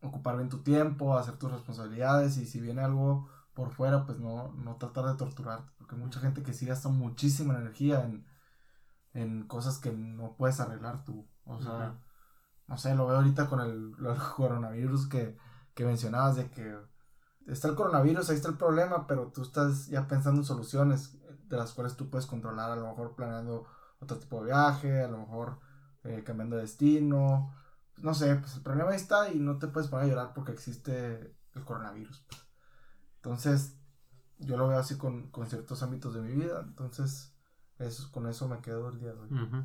[0.00, 4.52] ocupar bien tu tiempo, hacer tus responsabilidades y si viene algo por fuera, pues no,
[4.52, 5.70] no tratar de torturarte.
[5.76, 8.26] Porque hay mucha gente que sí gasta muchísima energía en,
[9.12, 11.28] en cosas que no puedes arreglar tú.
[11.44, 12.00] O sea.
[12.68, 13.96] No sé, lo veo ahorita con el,
[14.36, 15.36] coronavirus que,
[15.74, 16.76] que mencionabas de que
[17.46, 21.56] está el coronavirus, ahí está el problema, pero tú estás ya pensando en soluciones de
[21.56, 23.66] las cuales tú puedes controlar, a lo mejor planeando
[24.00, 25.58] otro tipo de viaje, a lo mejor
[26.04, 27.54] eh, cambiando de destino,
[27.96, 30.52] no sé, pues el problema ahí está y no te puedes poner a llorar porque
[30.52, 32.24] existe el coronavirus.
[33.16, 33.76] Entonces,
[34.38, 37.34] yo lo veo así con, con ciertos ámbitos de mi vida, entonces
[37.78, 39.64] eso, con eso me quedo el día de hoy.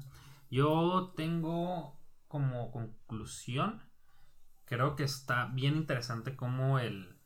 [0.50, 2.00] Yo tengo
[2.34, 3.82] como conclusión,
[4.66, 7.20] creo que está bien interesante como el...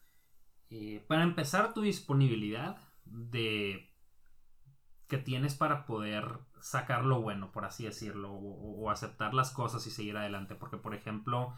[0.69, 3.89] eh, para empezar, tu disponibilidad de
[5.07, 9.91] que tienes para poder sacar lo bueno, por así decirlo, o, aceptar las cosas y
[9.91, 10.55] seguir adelante.
[10.55, 11.53] Porque, por ejemplo,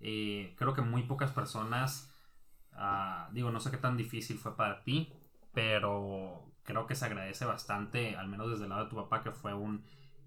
[0.00, 2.10] eh, creo que muy pocas personas
[2.80, 5.12] Ah, digo, no sé qué tan difícil fue para ti,
[5.52, 9.32] pero creo que se agradece bastante, al menos desde el lado de tu papá, que
[9.32, 9.84] fue un...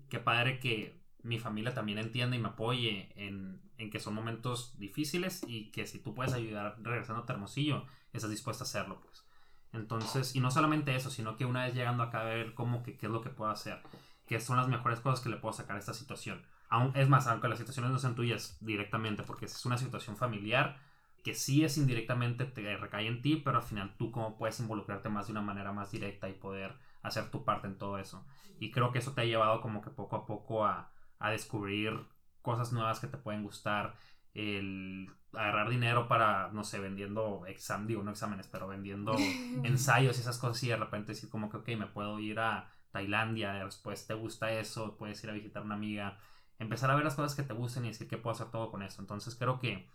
[0.09, 4.77] Qué padre que mi familia también entienda y me apoye en, en que son momentos
[4.77, 9.25] difíciles y que si tú puedes ayudar regresando a Hermosillo, estás dispuesta a hacerlo, pues.
[9.73, 12.97] Entonces, y no solamente eso, sino que una vez llegando acá a ver cómo que
[12.97, 13.81] qué es lo que puedo hacer,
[14.27, 16.45] qué son las mejores cosas que le puedo sacar a esta situación.
[16.69, 20.77] Aún, es más, aunque las situaciones no sean tuyas directamente, porque es una situación familiar
[21.23, 25.09] que sí es indirectamente te recae en ti, pero al final tú cómo puedes involucrarte
[25.09, 28.25] más de una manera más directa y poder hacer tu parte en todo eso.
[28.59, 30.90] Y creo que eso te ha llevado como que poco a poco a,
[31.21, 32.05] a descubrir
[32.41, 33.95] cosas nuevas que te pueden gustar,
[34.33, 39.13] el agarrar dinero para, no sé, vendiendo examen, digo, no exámenes, pero vendiendo
[39.63, 42.69] ensayos y esas cosas y de repente decir como que, ok, me puedo ir a
[42.91, 46.17] Tailandia, después te gusta eso, puedes ir a visitar a una amiga,
[46.59, 48.81] empezar a ver las cosas que te gusten y decir que puedo hacer todo con
[48.81, 49.01] eso.
[49.01, 49.87] Entonces creo que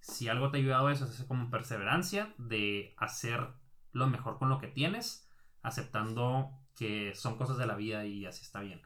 [0.00, 3.48] si algo te ha ayudado eso es como perseverancia de hacer
[3.92, 5.28] lo mejor con lo que tienes,
[5.62, 8.80] aceptando que son cosas de la vida y así está bien.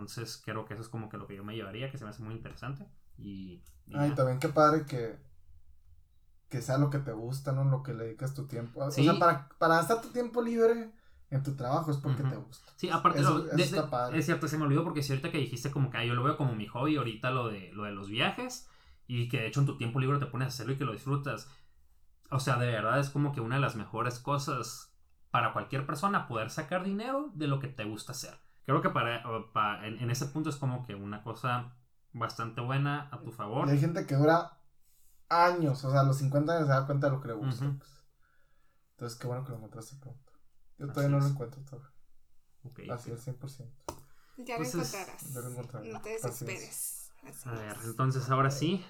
[0.00, 2.10] Entonces creo que eso es como que lo que yo me llevaría, que se me
[2.10, 2.86] hace muy interesante.
[3.18, 5.18] Y, y Ay, también qué padre que,
[6.48, 7.64] que sea lo que te gusta, ¿no?
[7.64, 8.90] Lo que le dedicas tu tiempo.
[8.90, 9.02] Sí.
[9.06, 10.92] O sea, para, para gastar tu tiempo libre
[11.30, 12.72] en tu trabajo es porque te gusta.
[12.76, 14.18] Sí, aparte, Eso- lo- eso de- está de- padre.
[14.18, 16.22] es cierto, se me olvidó porque si ahorita que dijiste como que ah, yo lo
[16.22, 18.68] veo como mi hobby, ahorita lo de, lo de los viajes
[19.06, 20.92] y que de hecho en tu tiempo libre te pones a hacerlo y que lo
[20.92, 21.50] disfrutas.
[22.30, 24.94] O sea, de verdad es como que una de las mejores cosas
[25.30, 28.38] para cualquier persona poder sacar dinero de lo que te gusta hacer.
[28.68, 31.74] Creo que para, o pa- en, en ese punto es como que una cosa
[32.12, 33.66] bastante buena a tu favor.
[33.66, 34.58] Y hay gente que dura
[35.30, 37.64] años, o sea, a los 50 años se da cuenta de lo que le gusta.
[37.78, 37.90] Pues.
[38.90, 40.32] Entonces, qué bueno que lo encontraste pronto.
[40.76, 41.32] Yo Así todavía no lo es.
[41.32, 41.90] encuentro todavía.
[42.64, 42.80] Ok.
[42.92, 43.72] Así al 100%.
[44.36, 45.32] Ya Pues lo es- encontrarás.
[45.34, 45.92] ya lo encontraré.
[45.94, 46.38] No te Así es.
[46.38, 47.12] desesperes.
[47.26, 47.84] Así A ver, es.
[47.86, 48.84] entonces ahora sí,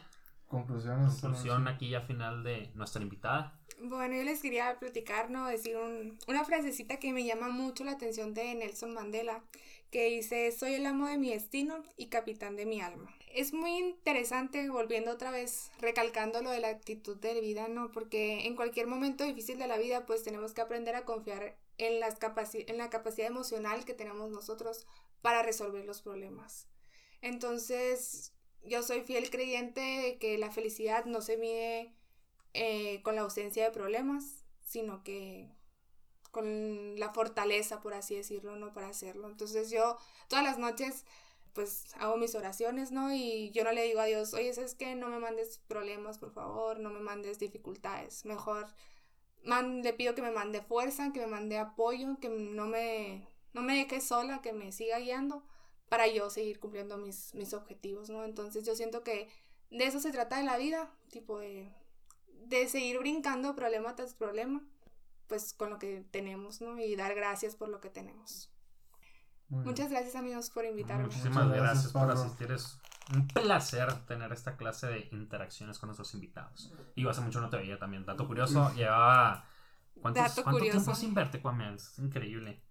[0.48, 1.20] Conclusiones.
[1.20, 3.58] conclusión aquí ya final de nuestra invitada.
[3.80, 5.46] Bueno, yo les quería platicar, ¿no?
[5.46, 9.44] Decir un- una frasecita que me llama mucho la atención de Nelson Mandela,
[9.90, 13.14] que dice, soy el amo de mi destino y capitán de mi alma.
[13.32, 17.92] Es muy interesante, volviendo otra vez, recalcando lo de la actitud de vida, ¿no?
[17.92, 22.00] Porque en cualquier momento difícil de la vida, pues tenemos que aprender a confiar en,
[22.00, 24.86] las capaci- en la capacidad emocional que tenemos nosotros
[25.22, 26.66] para resolver los problemas.
[27.20, 28.32] Entonces,
[28.64, 31.94] yo soy fiel creyente de que la felicidad no se mide
[32.54, 35.50] eh, con la ausencia de problemas, sino que
[36.30, 38.72] con la fortaleza, por así decirlo, ¿no?
[38.72, 39.28] Para hacerlo.
[39.28, 39.96] Entonces yo
[40.28, 41.04] todas las noches
[41.54, 43.12] pues hago mis oraciones, ¿no?
[43.12, 44.94] Y yo no le digo a Dios, oye, ¿sabes qué?
[44.94, 48.24] No me mandes problemas, por favor, no me mandes dificultades.
[48.26, 48.66] Mejor
[49.44, 53.62] man- le pido que me mande fuerza, que me mande apoyo, que no me, no
[53.62, 55.44] me deje sola, que me siga guiando
[55.88, 58.24] para yo seguir cumpliendo mis, mis objetivos, ¿no?
[58.24, 59.28] Entonces yo siento que
[59.70, 61.72] de eso se trata de la vida, tipo de,
[62.46, 64.62] de seguir brincando problema tras problema,
[65.26, 66.78] pues con lo que tenemos, ¿no?
[66.78, 68.50] Y dar gracias por lo que tenemos.
[69.48, 71.04] Muchas gracias amigos por invitarme.
[71.04, 72.52] Muchísimas Muchas gracias, gracias, por asistir.
[72.52, 72.78] Es
[73.14, 76.72] un placer tener esta clase de interacciones con nuestros invitados.
[76.94, 78.04] Y hace mucho no te veía también.
[78.04, 79.46] Dato curioso, llevaba.
[80.00, 80.78] ¿Cuántos, Dato ¿Cuánto curioso.
[80.78, 81.74] tiempo sin verte, Kwame?
[81.74, 82.62] Es increíble.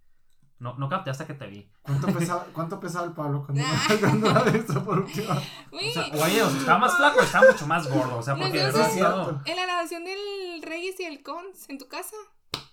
[0.60, 1.70] No, no capté hasta que te vi.
[1.82, 6.50] ¿Cuánto pesaba, cuánto pesaba el Pablo cuando, la visto por última O sea, oye, o
[6.50, 8.18] sea, estaba más flaco, estaba mucho más gordo.
[8.18, 11.88] O sea, porque de verdad en la grabación del Reyes y el Cons en tu
[11.88, 12.16] casa.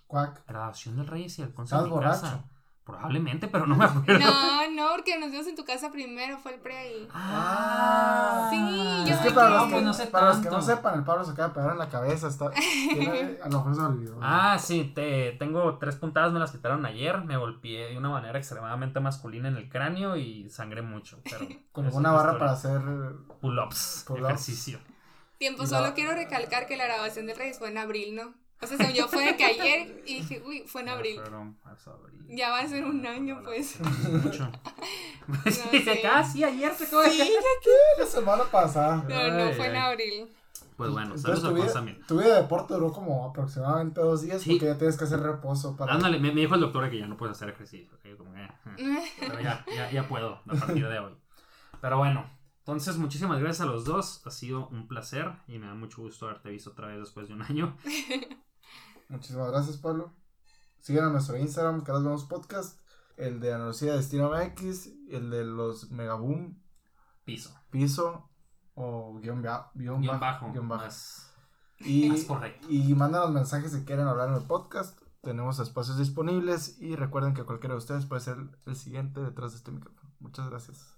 [0.07, 0.45] Cuac.
[0.47, 2.43] Grabación del Reyes y el ¿Estabas en mi borracho?
[2.85, 4.19] Probablemente, pero no me acuerdo.
[4.19, 7.07] No, no, porque nos vimos en tu casa primero, fue el pre ahí.
[7.11, 10.49] Ah, Sí, yo Es que para, que- los que, pues no sé para los que
[10.49, 12.27] no sepan, el Pablo se acaba de pegar en la cabeza.
[12.27, 14.19] Está, tiene- a lo mejor se olvidó.
[14.21, 17.17] Ah, sí, te, tengo tres puntadas, me las quitaron ayer.
[17.23, 21.19] Me golpeé de una manera extremadamente masculina en el cráneo y sangré mucho.
[21.23, 21.39] Pero
[21.71, 22.81] Con es una barra para hacer.
[23.41, 24.25] pull-ups, Pull-ups.
[24.25, 24.79] ejercicio.
[25.39, 28.33] Tiempo, solo la- quiero recalcar que la grabación del Reyes fue en abril, ¿no?
[28.61, 31.19] O sea, yo fue de que ayer y dije, uy, fue en abril.
[32.29, 33.79] Ya va a ser un año, pues.
[33.81, 34.49] Mucho.
[35.27, 37.31] No sí, casi ayer se acabó de- Sí,
[37.99, 39.03] La semana pasada.
[39.07, 40.27] pero no Ay, fue en abril.
[40.77, 42.01] Pues bueno, Entonces saludos a Juan también.
[42.05, 44.51] tu vida de deporte duró como aproximadamente dos días Sí.
[44.51, 45.93] porque ya tienes que hacer reposo para.
[45.93, 47.97] Ándale, me, me dijo el doctor que ya no puedes hacer ejercicio.
[48.17, 51.13] como que, eh, Pero ya, ya, ya puedo a partir de hoy.
[51.79, 52.29] Pero bueno,
[52.65, 54.25] entonces muchísimas gracias a los dos.
[54.25, 57.35] Ha sido un placer y me da mucho gusto haberte visto otra vez después de
[57.35, 57.77] un año.
[59.09, 60.11] Muchísimas gracias, Pablo.
[60.79, 62.79] Sigan a nuestro Instagram, que vemos podcast.
[63.17, 64.87] El de Andalucía Destino MX.
[65.09, 66.59] El de los Megaboom
[67.23, 67.55] Piso.
[67.69, 68.29] Piso.
[68.73, 70.45] O guion, ba- guion Guión bajo.
[70.47, 70.51] bajo.
[70.53, 70.83] guion bajo.
[70.85, 71.31] Más,
[71.79, 72.67] Y, más correcto.
[72.69, 74.99] y mándanos mensajes si quieren hablar en el podcast.
[75.21, 76.81] Tenemos espacios disponibles.
[76.81, 80.11] Y recuerden que cualquiera de ustedes puede ser el siguiente detrás de este micrófono.
[80.19, 80.94] Muchas gracias.